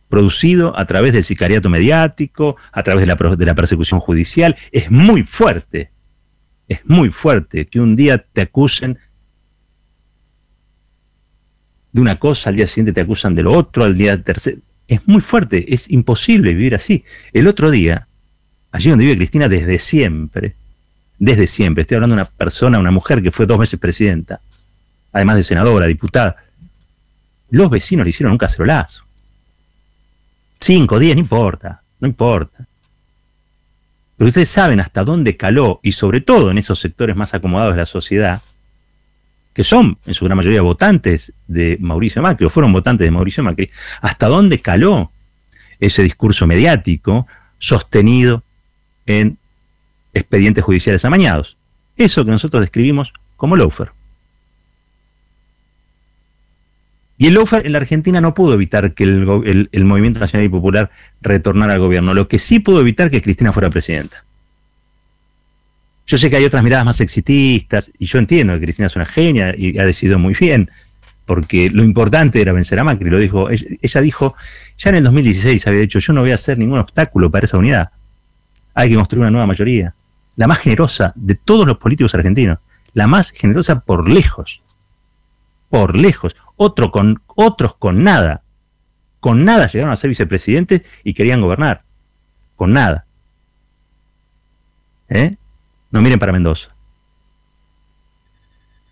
producido 0.09 0.79
a 0.79 0.85
través 0.85 1.13
del 1.13 1.25
sicariato 1.25 1.69
mediático, 1.71 2.57
a 2.71 2.83
través 2.83 3.01
de 3.01 3.07
la, 3.07 3.37
de 3.37 3.47
la 3.47 3.55
persecución 3.55 3.99
judicial. 4.01 4.55
Es 4.71 4.91
muy 4.91 5.23
fuerte, 5.23 5.91
es 6.69 6.85
muy 6.85 7.11
fuerte 7.11 7.67
que 7.67 7.81
un 7.81 7.97
día 7.97 8.19
te 8.19 8.43
acusen 8.43 8.99
de 11.93 12.01
una 12.01 12.19
cosa, 12.19 12.51
al 12.51 12.57
día 12.57 12.67
siguiente 12.67 12.93
te 12.93 13.01
acusan 13.01 13.35
de 13.35 13.43
lo 13.43 13.53
otro, 13.53 13.85
al 13.85 13.97
día 13.97 14.21
tercero. 14.23 14.59
Es 14.87 15.09
muy 15.09 15.23
fuerte, 15.23 15.73
es 15.73 15.91
imposible 15.91 16.53
vivir 16.53 16.75
así. 16.75 17.05
El 17.33 17.47
otro 17.47 17.71
día, 17.71 18.09
allí 18.73 18.91
donde 18.91 19.05
vive 19.05 19.17
Cristina 19.17 19.49
desde 19.49 19.79
siempre, 19.79 20.57
desde 21.19 21.47
siempre. 21.47 21.83
Estoy 21.83 21.97
hablando 21.97 22.17
de 22.17 22.23
una 22.23 22.31
persona, 22.31 22.79
una 22.79 22.91
mujer 22.91 23.23
que 23.23 23.31
fue 23.31 23.47
dos 23.47 23.59
veces 23.59 23.79
presidenta, 23.79 24.41
además 25.13 25.37
de 25.37 25.43
senadora, 25.45 25.87
diputada. 25.87 26.37
Los 27.51 27.71
vecinos 27.71 28.05
le 28.05 28.11
hicieron 28.11 28.33
un 28.33 28.39
cacerolazo. 28.39 29.05
Cinco, 30.61 30.99
diez, 30.99 31.15
no 31.15 31.21
importa, 31.21 31.83
no 32.01 32.09
importa. 32.09 32.67
Pero 34.17 34.29
ustedes 34.29 34.49
saben 34.49 34.81
hasta 34.81 35.05
dónde 35.05 35.37
caló, 35.37 35.81
y 35.83 35.93
sobre 35.93 36.21
todo 36.21 36.51
en 36.51 36.59
esos 36.59 36.79
sectores 36.79 37.17
más 37.17 37.35
acomodados 37.35 37.75
de 37.75 37.81
la 37.81 37.87
sociedad, 37.87 38.43
que 39.53 39.65
son 39.65 39.99
en 40.05 40.15
su 40.15 40.25
gran 40.25 40.37
mayoría 40.37 40.63
votantes 40.63 41.33
de 41.47 41.77
Mauricio 41.81 42.23
Macri, 42.23 42.47
o 42.47 42.51
fueron 42.51 42.73
votantes 42.73 43.05
de 43.05 43.11
Mauricio 43.11 43.43
Macri, 43.43 43.71
hasta 44.01 44.29
dónde 44.29 44.61
caló 44.61 45.13
ese 45.79 46.03
discurso 46.03 46.47
mediático 46.47 47.27
sostenido 47.59 48.43
en 49.07 49.39
expedientes 50.15 50.65
judiciales 50.65 51.05
amañados. 51.05 51.57
Eso 51.97 52.25
que 52.25 52.31
nosotros 52.31 52.63
describimos 52.63 53.13
como 53.37 53.57
loafer. 53.57 53.91
Y 57.17 57.29
el 57.29 57.35
loafer 57.35 57.65
en 57.65 57.73
la 57.73 57.79
Argentina 57.79 58.21
no 58.21 58.35
pudo 58.35 58.55
evitar 58.55 58.93
que 58.95 59.05
el, 59.05 59.85
Movimiento 59.85 60.21
Nacional 60.21 60.47
y 60.47 60.49
Popular 60.49 60.91
retornara 61.21 61.75
al 61.75 61.79
gobierno, 61.79 62.13
lo 62.13 62.27
que 62.27 62.39
sí 62.39 62.59
pudo 62.59 62.81
evitar 62.81 63.11
que 63.11 63.23
Cristina 63.23 63.53
fuera 63.53 63.71
presidenta. 63.71 64.25
Yo 66.07 66.19
sé 66.19 66.29
que 66.29 66.37
hay 66.37 66.45
otras 66.45 66.63
miradas 66.63 66.85
más 66.85 67.01
exitistas, 67.01 67.93
y 67.99 68.07
yo 68.07 68.19
entiendo 68.19 68.55
que 68.55 68.61
Cristina 68.61 68.89
es 68.89 68.97
una 68.97 69.07
genia 69.07 69.55
y 69.57 69.79
ha 69.79 69.85
decidido 69.85 70.19
muy 70.19 70.35
bien, 70.35 70.69
porque 71.25 71.71
lo 71.71 71.85
importante 71.85 72.41
era 72.41 72.53
vencer 72.53 72.79
a 72.81 72.85
Macri, 72.85 73.09
lo 73.09 73.19
dijo, 73.19 73.49
ella 73.49 74.01
dijo, 74.01 74.35
ya 74.77 74.91
en 74.91 74.97
el 74.97 75.05
2016 75.05 75.67
había 75.67 75.81
dicho, 75.81 76.01
yo 76.01 76.13
no 76.13 76.21
voy 76.21 76.33
a 76.33 76.35
hacer 76.35 76.59
ningún 76.59 76.81
obstáculo 76.81 77.31
para 77.31 77.47
esa 77.47 77.57
unidad, 77.57 77.91
hay 78.75 78.91
que 78.91 78.97
construir 78.97 79.21
una 79.21 79.31
nueva 79.31 79.47
mayoría 79.47 79.95
la 80.37 80.47
más 80.47 80.61
generosa 80.61 81.13
de 81.17 81.35
todos 81.35 81.67
los 81.67 81.79
políticos 81.79 82.15
argentinos, 82.15 82.59
la 82.93 83.07
más 83.07 83.31
generosa 83.31 83.81
por 83.81 84.09
lejos, 84.09 84.63
por 85.69 85.97
lejos. 85.97 86.37
Otro 86.57 86.91
con, 86.91 87.23
otros 87.27 87.75
con 87.75 88.05
nada, 88.05 88.43
con 89.21 89.45
nada 89.45 89.67
llegaron 89.69 89.93
a 89.93 89.97
ser 89.97 90.09
vicepresidentes 90.09 90.83
y 91.03 91.15
querían 91.15 91.41
gobernar, 91.41 91.83
con 92.57 92.73
nada. 92.73 93.07
¿Eh? 95.09 95.37
No 95.91 96.03
miren 96.03 96.19
para 96.19 96.33
Mendoza. 96.33 96.75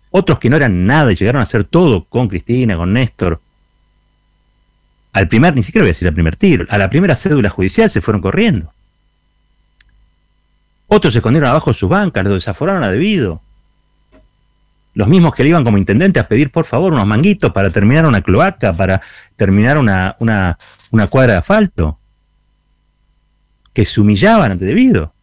Otros 0.09 0.39
que 0.39 0.49
no 0.49 0.55
eran 0.55 0.85
nada 0.85 1.11
y 1.11 1.15
llegaron 1.15 1.39
a 1.39 1.43
hacer 1.43 1.63
todo 1.63 2.05
con 2.05 2.27
Cristina, 2.27 2.77
con 2.77 2.93
Néstor. 2.93 3.41
Al 5.11 5.27
primer, 5.27 5.55
ni 5.55 5.63
siquiera 5.63 5.83
voy 5.83 5.89
a 5.89 5.91
decir 5.91 6.07
al 6.07 6.13
primer 6.13 6.35
tiro, 6.35 6.65
a 6.69 6.77
la 6.77 6.89
primera 6.89 7.15
cédula 7.15 7.49
judicial 7.49 7.89
se 7.89 8.01
fueron 8.01 8.21
corriendo. 8.21 8.73
Otros 10.95 11.11
se 11.11 11.19
escondieron 11.19 11.49
abajo 11.49 11.71
de 11.71 11.73
sus 11.73 11.89
bancas, 11.89 12.23
los 12.23 12.35
desaforaron 12.35 12.83
a 12.83 12.91
debido. 12.91 13.41
Los 14.93 15.07
mismos 15.07 15.33
que 15.33 15.41
le 15.41 15.49
iban 15.49 15.63
como 15.63 15.79
intendente 15.79 16.19
a 16.19 16.27
pedir 16.27 16.51
por 16.51 16.65
favor 16.65 16.93
unos 16.93 17.07
manguitos 17.07 17.51
para 17.51 17.71
terminar 17.71 18.05
una 18.05 18.21
cloaca, 18.21 18.77
para 18.77 19.01
terminar 19.35 19.79
una, 19.79 20.15
una, 20.19 21.07
cuadra 21.09 21.33
de 21.33 21.39
asfalto. 21.39 21.97
Que 23.73 23.85
se 23.85 24.01
humillaban 24.01 24.51
ante 24.51 24.65
debido. 24.65 25.15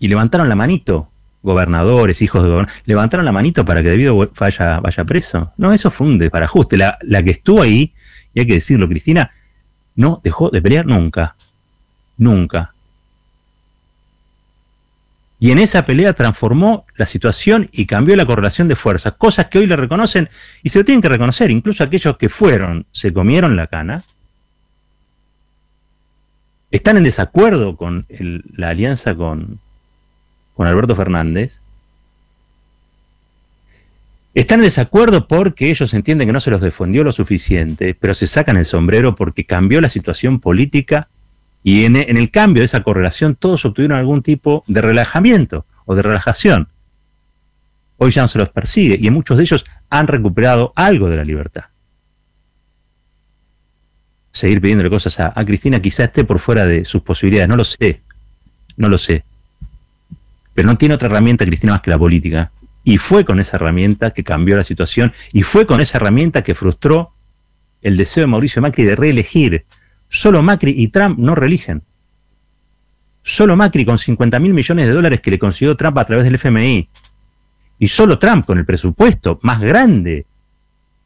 Y 0.00 0.08
levantaron 0.08 0.48
la 0.48 0.56
manito, 0.56 1.08
gobernadores, 1.44 2.20
hijos 2.20 2.42
de 2.42 2.48
gobernadores, 2.48 2.82
levantaron 2.84 3.24
la 3.24 3.30
manito 3.30 3.64
para 3.64 3.80
que 3.80 3.90
debido 3.90 4.28
vaya, 4.40 4.80
vaya 4.80 5.04
preso. 5.04 5.52
No, 5.56 5.72
eso 5.72 5.88
fue 5.92 6.08
un 6.08 6.18
desbarajuste. 6.18 6.76
La, 6.76 6.98
la 7.02 7.22
que 7.22 7.30
estuvo 7.30 7.62
ahí, 7.62 7.94
y 8.34 8.40
hay 8.40 8.46
que 8.48 8.54
decirlo, 8.54 8.88
Cristina, 8.88 9.30
no 9.94 10.20
dejó 10.24 10.50
de 10.50 10.60
pelear 10.60 10.84
nunca. 10.84 11.36
Nunca. 12.16 12.73
Y 15.44 15.50
en 15.50 15.58
esa 15.58 15.84
pelea 15.84 16.14
transformó 16.14 16.86
la 16.96 17.04
situación 17.04 17.68
y 17.70 17.84
cambió 17.84 18.16
la 18.16 18.24
correlación 18.24 18.66
de 18.66 18.76
fuerzas, 18.76 19.12
cosas 19.18 19.48
que 19.48 19.58
hoy 19.58 19.66
le 19.66 19.76
reconocen 19.76 20.30
y 20.62 20.70
se 20.70 20.78
lo 20.78 20.86
tienen 20.86 21.02
que 21.02 21.10
reconocer, 21.10 21.50
incluso 21.50 21.84
aquellos 21.84 22.16
que 22.16 22.30
fueron, 22.30 22.86
se 22.92 23.12
comieron 23.12 23.54
la 23.54 23.66
cana, 23.66 24.06
están 26.70 26.96
en 26.96 27.04
desacuerdo 27.04 27.76
con 27.76 28.06
la 28.56 28.70
alianza 28.70 29.14
con, 29.14 29.60
con 30.54 30.66
Alberto 30.66 30.96
Fernández, 30.96 31.52
están 34.32 34.60
en 34.60 34.64
desacuerdo 34.64 35.28
porque 35.28 35.68
ellos 35.68 35.92
entienden 35.92 36.26
que 36.26 36.32
no 36.32 36.40
se 36.40 36.52
los 36.52 36.62
defendió 36.62 37.04
lo 37.04 37.12
suficiente, 37.12 37.94
pero 37.94 38.14
se 38.14 38.28
sacan 38.28 38.56
el 38.56 38.64
sombrero 38.64 39.14
porque 39.14 39.44
cambió 39.44 39.82
la 39.82 39.90
situación 39.90 40.40
política 40.40 41.10
y 41.66 41.86
en, 41.86 41.96
el 41.96 42.30
cambio 42.30 42.60
de 42.60 42.66
esa 42.66 42.82
correlación 42.82 43.36
todos 43.36 43.64
obtuvieron 43.64 43.98
algún 43.98 44.22
tipo 44.22 44.64
de 44.66 44.82
relajamiento 44.82 45.64
o 45.86 45.94
de 45.94 46.02
relajación. 46.02 46.68
Hoy 47.96 48.10
ya 48.10 48.20
no 48.20 48.28
se 48.28 48.38
los 48.38 48.50
persigue 48.50 48.98
y 49.00 49.10
muchos 49.10 49.38
de 49.38 49.44
ellos 49.44 49.64
han 49.88 50.06
recuperado 50.06 50.74
algo 50.76 51.08
de 51.08 51.16
la 51.16 51.24
libertad. 51.24 51.64
Seguir 54.30 54.60
pidiéndole 54.60 54.90
cosas 54.90 55.18
a, 55.20 55.32
Cristina 55.46 55.80
quizá 55.80 56.04
esté 56.04 56.24
por 56.24 56.38
fuera 56.38 56.66
de 56.66 56.84
sus 56.84 57.00
posibilidades, 57.00 57.48
no 57.48 57.56
lo 57.56 57.64
sé, 57.64 58.02
no 58.76 58.90
lo 58.90 58.98
sé. 58.98 59.24
Pero 60.52 60.68
no 60.68 60.76
tiene 60.76 60.96
otra 60.96 61.08
herramienta 61.08 61.46
Cristina 61.46 61.72
más 61.72 61.82
que 61.82 61.90
la 61.90 61.98
política 61.98 62.52
y 62.82 62.98
fue 62.98 63.24
con 63.24 63.40
esa 63.40 63.56
herramienta 63.56 64.10
que 64.10 64.22
cambió 64.22 64.56
la 64.58 64.64
situación 64.64 65.14
y 65.32 65.44
fue 65.44 65.66
con 65.66 65.80
esa 65.80 65.96
herramienta 65.96 66.42
que 66.42 66.54
frustró 66.54 67.14
el 67.80 67.96
deseo 67.96 68.24
de 68.24 68.26
Mauricio 68.26 68.60
Macri 68.60 68.84
de 68.84 68.96
reelegir. 68.96 69.64
Solo 70.08 70.42
Macri 70.42 70.74
y 70.76 70.88
Trump 70.88 71.18
no 71.18 71.34
reeligen. 71.34 71.82
Solo 73.22 73.56
Macri 73.56 73.84
con 73.84 73.98
50 73.98 74.38
mil 74.38 74.52
millones 74.52 74.86
de 74.86 74.92
dólares 74.92 75.20
que 75.20 75.30
le 75.30 75.38
consiguió 75.38 75.76
Trump 75.76 75.98
a 75.98 76.04
través 76.04 76.24
del 76.24 76.34
FMI. 76.34 76.88
Y 77.78 77.88
solo 77.88 78.18
Trump 78.18 78.44
con 78.44 78.58
el 78.58 78.66
presupuesto 78.66 79.38
más 79.42 79.60
grande 79.60 80.26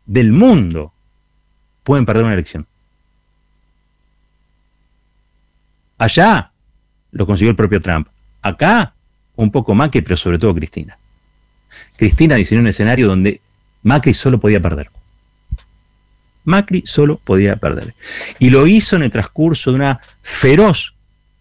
del 0.05 0.33
mundo 0.33 0.93
pueden 1.83 2.05
perder 2.05 2.25
una 2.25 2.35
elección. 2.35 2.67
Allá 5.97 6.53
lo 7.13 7.27
consiguió 7.27 7.51
el 7.51 7.57
propio 7.57 7.81
Trump. 7.81 8.09
Acá 8.43 8.95
un 9.37 9.51
poco 9.51 9.75
Macri, 9.75 10.03
pero 10.03 10.17
sobre 10.17 10.39
todo 10.39 10.55
Cristina. 10.55 10.99
Cristina 11.97 12.35
diseñó 12.35 12.61
un 12.61 12.69
escenario 12.69 13.07
donde 13.07 13.41
Macri 13.83 14.13
solo 14.13 14.39
podía 14.39 14.61
perder. 14.61 14.91
Macri 16.49 16.83
solo 16.87 17.19
podía 17.19 17.57
perder. 17.57 17.95
Y 18.39 18.51
lo 18.51 18.67
hizo 18.67 18.97
en 18.97 19.03
el 19.03 19.11
transcurso 19.11 19.71
de 19.71 19.77
una 19.77 20.01
feroz 20.23 20.95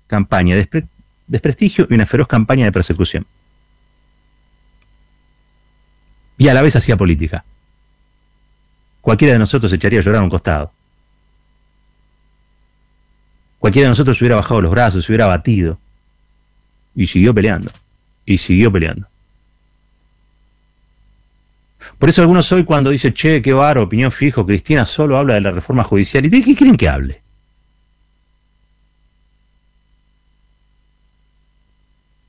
campaña 0.06 0.56
de 0.56 0.86
desprestigio 1.26 1.88
y 1.89 1.93
una 1.93 2.06
feroz 2.06 2.28
campaña 2.28 2.65
de 2.65 2.72
persecución. 2.72 3.26
Y 6.38 6.50
a 6.50 6.54
la 6.54 6.62
vez 6.62 6.76
hacía 6.76 6.98
política. 6.98 7.43
Cualquiera 9.02 9.34
de 9.34 9.39
nosotros 9.39 9.72
echaría 9.72 10.00
a 10.00 10.04
llorar 10.04 10.22
a 10.22 10.26
un 10.26 10.30
costado. 10.30 10.72
Cualquiera 13.60 13.88
de 13.88 13.91
nosotros 13.91 14.17
se 14.17 14.24
hubiera 14.24 14.36
bajado 14.36 14.62
los 14.62 14.72
brazos, 14.72 15.06
se 15.06 15.12
hubiera 15.12 15.26
batido. 15.26 15.80
Y 16.93 17.08
siguió 17.08 17.34
peleando. 17.34 17.72
Y 18.26 18.38
siguió 18.38 18.72
peleando. 18.72 19.08
Por 22.00 22.10
eso 22.10 22.22
algunos 22.22 22.52
hoy 22.52 22.64
cuando 22.64 22.92
dicen, 22.92 23.14
che, 23.14 23.42
qué 23.42 23.54
bar, 23.54 23.80
opinión 23.80 24.12
fijo, 24.12 24.46
Cristina 24.46 24.86
solo 24.86 25.18
habla 25.18 25.34
de 25.34 25.42
la 25.42 25.52
reforma 25.52 25.84
judicial. 25.84 26.26
¿Y 26.26 26.30
de 26.30 26.44
qué 26.44 26.56
quieren 26.56 26.78
que 26.78 26.88
hable? 26.88 27.22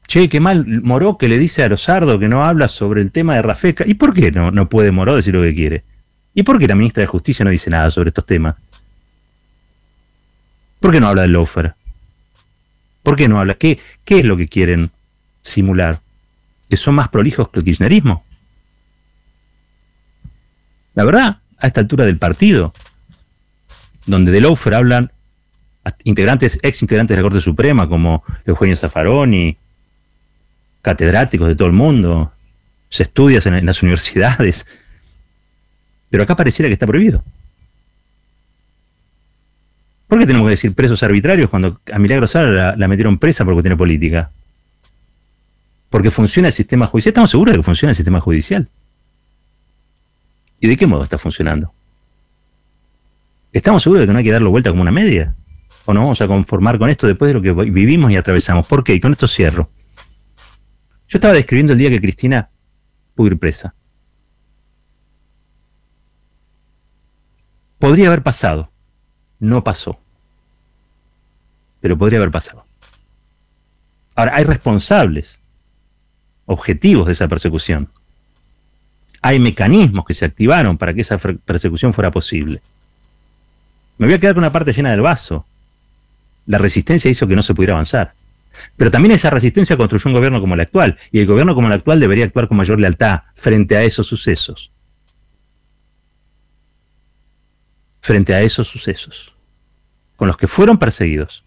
Che, 0.06 0.26
qué 0.30 0.40
mal 0.40 0.64
Moró 0.82 1.18
que 1.18 1.28
le 1.28 1.38
dice 1.38 1.62
a 1.62 1.68
Rosardo 1.68 2.18
que 2.18 2.28
no 2.28 2.44
habla 2.44 2.68
sobre 2.68 3.02
el 3.02 3.12
tema 3.12 3.34
de 3.34 3.42
Rafeca. 3.42 3.84
¿Y 3.86 3.94
por 3.94 4.14
qué 4.14 4.32
no, 4.32 4.50
no 4.50 4.70
puede 4.70 4.90
Moró 4.90 5.14
decir 5.14 5.34
lo 5.34 5.42
que 5.42 5.54
quiere? 5.54 5.84
¿Y 6.32 6.44
por 6.44 6.58
qué 6.58 6.66
la 6.66 6.74
ministra 6.74 7.02
de 7.02 7.06
Justicia 7.06 7.44
no 7.44 7.50
dice 7.50 7.68
nada 7.68 7.90
sobre 7.90 8.08
estos 8.08 8.24
temas? 8.24 8.56
¿Por 10.80 10.92
qué 10.92 11.00
no 11.00 11.08
habla 11.08 11.22
del 11.22 11.32
lofer? 11.32 11.74
¿Por 13.02 13.16
qué 13.16 13.28
no 13.28 13.38
habla? 13.38 13.54
¿Qué, 13.54 13.78
¿Qué 14.06 14.20
es 14.20 14.24
lo 14.24 14.36
que 14.38 14.48
quieren 14.48 14.90
simular? 15.42 16.00
¿Que 16.70 16.76
son 16.78 16.94
más 16.94 17.10
prolijos 17.10 17.50
que 17.50 17.58
el 17.58 17.64
kirchnerismo? 17.64 18.24
La 20.98 21.04
verdad, 21.04 21.38
a 21.58 21.68
esta 21.68 21.78
altura 21.78 22.04
del 22.04 22.18
partido, 22.18 22.74
donde 24.06 24.32
de 24.32 24.40
Lofer 24.40 24.74
hablan 24.74 25.12
integrantes, 26.02 26.58
ex 26.60 26.82
integrantes 26.82 27.16
de 27.16 27.22
la 27.22 27.24
Corte 27.24 27.40
Suprema, 27.40 27.88
como 27.88 28.24
Eugenio 28.44 28.76
Zaffaroni, 28.76 29.56
catedráticos 30.82 31.46
de 31.46 31.54
todo 31.54 31.68
el 31.68 31.74
mundo, 31.74 32.32
se 32.88 33.04
estudia 33.04 33.40
en, 33.44 33.64
las 33.64 33.80
universidades, 33.80 34.66
pero 36.10 36.24
acá 36.24 36.34
pareciera 36.34 36.68
que 36.68 36.72
está 36.72 36.88
prohibido. 36.88 37.22
¿Por 40.08 40.18
qué 40.18 40.26
tenemos 40.26 40.48
que 40.48 40.50
decir 40.50 40.74
presos 40.74 41.00
arbitrarios 41.04 41.48
cuando 41.48 41.80
a 41.92 41.98
Milagro 42.00 42.26
Sala 42.26 42.48
la, 42.48 42.76
la, 42.76 42.88
metieron 42.88 43.18
presa 43.18 43.44
porque 43.44 43.62
tiene 43.62 43.76
política? 43.76 44.32
Porque 45.90 46.10
funciona 46.10 46.48
el 46.48 46.54
sistema 46.54 46.88
judicial. 46.88 47.10
¿Estamos 47.10 47.30
seguros 47.30 47.52
de 47.52 47.58
que 47.60 47.62
funciona 47.62 47.90
el 47.90 47.96
sistema 47.96 48.20
judicial? 48.20 48.68
¿Y 50.60 50.68
de 50.68 50.76
qué 50.76 50.86
modo 50.86 51.04
está 51.04 51.18
funcionando? 51.18 51.72
¿Estamos 53.52 53.82
seguros 53.82 54.00
de 54.00 54.06
que 54.06 54.12
no 54.12 54.18
hay 54.18 54.24
que 54.24 54.32
darlo 54.32 54.50
vuelta 54.50 54.70
como 54.70 54.82
una 54.82 54.90
media? 54.90 55.34
¿O 55.84 55.94
nos 55.94 56.02
vamos 56.02 56.20
a 56.20 56.26
conformar 56.26 56.78
con 56.78 56.90
esto 56.90 57.06
después 57.06 57.28
de 57.28 57.34
lo 57.34 57.42
que 57.42 57.70
vivimos 57.70 58.10
y 58.10 58.16
atravesamos? 58.16 58.66
¿Por 58.66 58.84
qué? 58.84 58.94
Y 58.94 59.00
con 59.00 59.12
esto 59.12 59.26
cierro. 59.26 59.70
Yo 61.08 61.16
estaba 61.16 61.32
describiendo 61.32 61.72
el 61.72 61.78
día 61.78 61.88
que 61.88 62.00
Cristina 62.00 62.50
pudo 63.14 63.28
ir 63.28 63.38
presa. 63.38 63.74
Podría 67.78 68.08
haber 68.08 68.22
pasado. 68.22 68.70
No 69.38 69.64
pasó. 69.64 69.98
Pero 71.80 71.96
podría 71.96 72.18
haber 72.18 72.32
pasado. 72.32 72.66
Ahora, 74.14 74.34
hay 74.34 74.44
responsables 74.44 75.40
objetivos 76.44 77.06
de 77.06 77.12
esa 77.12 77.28
persecución 77.28 77.88
hay 79.20 79.38
mecanismos 79.38 80.04
que 80.04 80.14
se 80.14 80.24
activaron 80.24 80.78
para 80.78 80.94
que 80.94 81.00
esa 81.00 81.18
persecución 81.18 81.92
fuera 81.92 82.10
posible. 82.10 82.60
Me 83.98 84.06
voy 84.06 84.14
a 84.14 84.18
quedar 84.18 84.34
con 84.34 84.44
una 84.44 84.52
parte 84.52 84.72
llena 84.72 84.90
del 84.90 85.00
vaso. 85.00 85.44
La 86.46 86.58
resistencia 86.58 87.10
hizo 87.10 87.26
que 87.26 87.34
no 87.36 87.42
se 87.42 87.54
pudiera 87.54 87.74
avanzar. 87.74 88.14
Pero 88.76 88.90
también 88.90 89.12
esa 89.12 89.30
resistencia 89.30 89.76
construyó 89.76 90.08
un 90.08 90.14
gobierno 90.14 90.40
como 90.40 90.54
el 90.54 90.60
actual, 90.60 90.98
y 91.12 91.20
el 91.20 91.26
gobierno 91.26 91.54
como 91.54 91.66
el 91.68 91.74
actual 91.74 92.00
debería 92.00 92.24
actuar 92.24 92.48
con 92.48 92.56
mayor 92.56 92.80
lealtad 92.80 93.22
frente 93.34 93.76
a 93.76 93.82
esos 93.82 94.06
sucesos. 94.06 94.70
Frente 98.00 98.34
a 98.34 98.40
esos 98.40 98.68
sucesos, 98.68 99.32
con 100.16 100.28
los 100.28 100.36
que 100.36 100.48
fueron 100.48 100.78
perseguidos. 100.78 101.44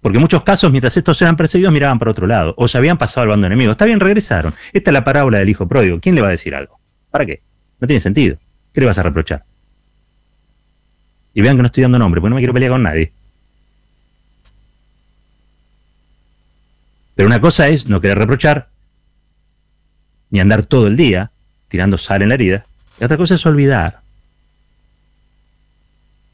Porque 0.00 0.16
en 0.16 0.20
muchos 0.20 0.42
casos, 0.44 0.70
mientras 0.70 0.96
estos 0.96 1.20
eran 1.22 1.36
perseguidos, 1.36 1.72
miraban 1.72 1.98
para 1.98 2.12
otro 2.12 2.26
lado, 2.26 2.54
o 2.56 2.68
se 2.68 2.78
habían 2.78 2.98
pasado 2.98 3.22
al 3.22 3.28
bando 3.28 3.46
enemigo. 3.46 3.72
Está 3.72 3.84
bien, 3.84 4.00
regresaron. 4.00 4.54
Esta 4.72 4.90
es 4.90 4.92
la 4.92 5.04
parábola 5.04 5.38
del 5.38 5.48
hijo 5.48 5.66
pródigo. 5.66 5.98
¿Quién 6.00 6.14
le 6.14 6.20
va 6.20 6.28
a 6.28 6.32
decir 6.32 6.54
algo? 6.54 6.78
¿Para 7.10 7.26
qué? 7.26 7.42
No 7.80 7.86
tiene 7.86 8.00
sentido. 8.00 8.38
¿Qué 8.72 8.80
le 8.80 8.86
vas 8.86 8.98
a 8.98 9.02
reprochar? 9.02 9.44
Y 11.34 11.40
vean 11.40 11.56
que 11.56 11.62
no 11.62 11.66
estoy 11.66 11.82
dando 11.82 11.98
nombre, 11.98 12.20
porque 12.20 12.30
no 12.30 12.36
me 12.36 12.40
quiero 12.40 12.54
pelear 12.54 12.72
con 12.72 12.82
nadie. 12.82 13.12
Pero 17.14 17.26
una 17.26 17.40
cosa 17.40 17.68
es 17.68 17.86
no 17.86 18.00
querer 18.00 18.18
reprochar, 18.18 18.68
ni 20.30 20.40
andar 20.40 20.64
todo 20.64 20.86
el 20.86 20.96
día 20.96 21.32
tirando 21.66 21.98
sal 21.98 22.22
en 22.22 22.28
la 22.28 22.34
herida. 22.34 22.66
Y 23.00 23.04
otra 23.04 23.16
cosa 23.16 23.34
es 23.34 23.44
olvidar. 23.46 24.00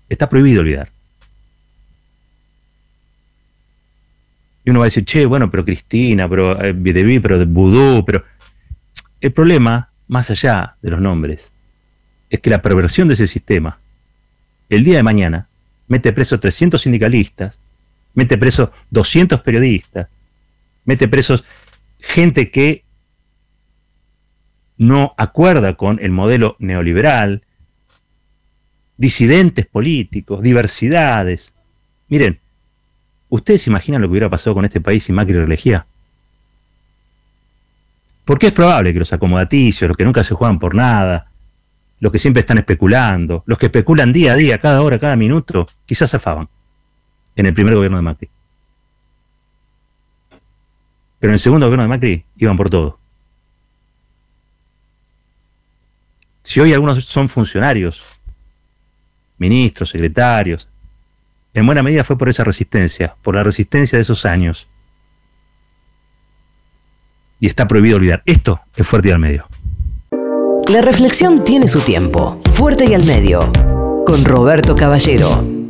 Está 0.09 0.29
prohibido 0.29 0.61
olvidar. 0.61 0.94
Y 4.65 4.71
uno 4.71 4.81
va 4.81 4.87
a 4.87 4.89
decir, 4.89 5.05
che, 5.05 5.27
bueno, 5.27 5.51
pero 5.51 5.65
Cristina, 5.65 6.29
pero 6.29 6.61
eh, 6.63 6.75
pero 7.23 7.47
Vudú, 7.47 8.05
pero... 8.05 8.25
El 9.21 9.33
problema, 9.33 9.91
más 10.07 10.31
allá 10.31 10.77
de 10.83 10.91
los 10.91 11.01
nombres, 11.01 11.53
es 12.31 12.41
que 12.41 12.51
la 12.51 12.63
perversión 12.63 13.09
de 13.09 13.15
ese 13.15 13.27
sistema, 13.27 13.79
el 14.69 14.85
día 14.85 14.97
de 14.97 15.03
mañana, 15.03 15.49
mete 15.87 16.13
preso 16.13 16.39
300 16.39 16.81
sindicalistas, 16.81 17.59
mete 18.15 18.37
preso 18.39 18.73
200 18.91 19.41
periodistas, 19.41 20.09
mete 20.85 21.09
presos 21.09 21.45
gente 21.99 22.51
que 22.51 22.85
no 24.77 25.15
acuerda 25.17 25.75
con 25.75 25.99
el 26.03 26.11
modelo 26.11 26.57
neoliberal, 26.59 27.45
disidentes 28.97 29.67
políticos, 29.67 30.43
diversidades. 30.43 31.55
Miren, 32.09 32.41
¿Ustedes 33.35 33.63
se 33.63 33.71
imaginan 33.71 34.01
lo 34.01 34.07
que 34.07 34.13
hubiera 34.13 34.31
pasado 34.31 34.55
con 34.55 34.65
este 34.65 34.81
país 34.81 35.03
si 35.03 35.13
Macri 35.13 35.35
reelegía? 35.35 35.87
Porque 38.25 38.47
es 38.47 38.53
probable 38.53 38.93
que 38.93 39.01
los 39.01 39.13
acomodaticios, 39.13 39.89
los 39.89 39.97
que 39.97 40.05
nunca 40.05 40.23
se 40.23 40.37
juegan 40.37 40.61
por 40.61 40.77
nada, 40.77 41.33
los 41.99 42.13
que 42.13 42.21
siempre 42.21 42.39
están 42.39 42.59
especulando, 42.59 43.43
los 43.47 43.59
que 43.59 43.67
especulan 43.67 44.13
día 44.13 44.35
a 44.35 44.37
día, 44.37 44.59
cada 44.59 44.83
hora, 44.83 45.01
cada 45.01 45.17
minuto, 45.17 45.67
quizás 45.85 46.13
zafaban 46.13 46.49
en 47.35 47.47
el 47.47 47.55
primer 47.55 47.75
gobierno 47.75 47.97
de 47.97 48.03
Macri. 48.05 48.31
Pero 51.19 51.33
en 51.33 51.35
el 51.35 51.41
segundo 51.41 51.67
gobierno 51.67 51.83
de 51.83 51.89
Macri 51.89 52.25
iban 52.37 52.57
por 52.57 52.71
todo. 52.71 53.01
Si 56.45 56.61
hoy 56.61 56.73
algunos 56.73 57.05
son 57.05 57.29
funcionarios, 57.29 58.05
ministros, 59.39 59.91
secretarios, 59.91 60.69
en 61.55 61.67
buena 61.67 61.83
medida 61.83 62.05
fue 62.05 62.19
por 62.19 62.29
esa 62.29 62.45
resistencia, 62.45 63.15
por 63.23 63.37
la 63.37 63.45
resistencia 63.45 63.97
de 63.97 64.03
esos 64.03 64.27
años. 64.27 64.67
Y 67.39 67.47
está 67.47 67.69
prohibido 67.69 67.97
olvidar. 67.97 68.23
Esto 68.27 68.61
es 68.77 68.87
fuerte 68.87 69.09
y 69.09 69.13
al 69.13 69.21
medio. 69.21 69.47
La 70.69 70.83
reflexión 70.83 71.45
tiene 71.45 71.69
su 71.69 71.81
tiempo. 71.81 72.41
Fuerte 72.53 72.87
y 72.87 72.95
al 72.95 73.05
medio. 73.05 73.53
Con 74.05 74.25
Roberto 74.25 74.75
Caballero. 74.75 75.64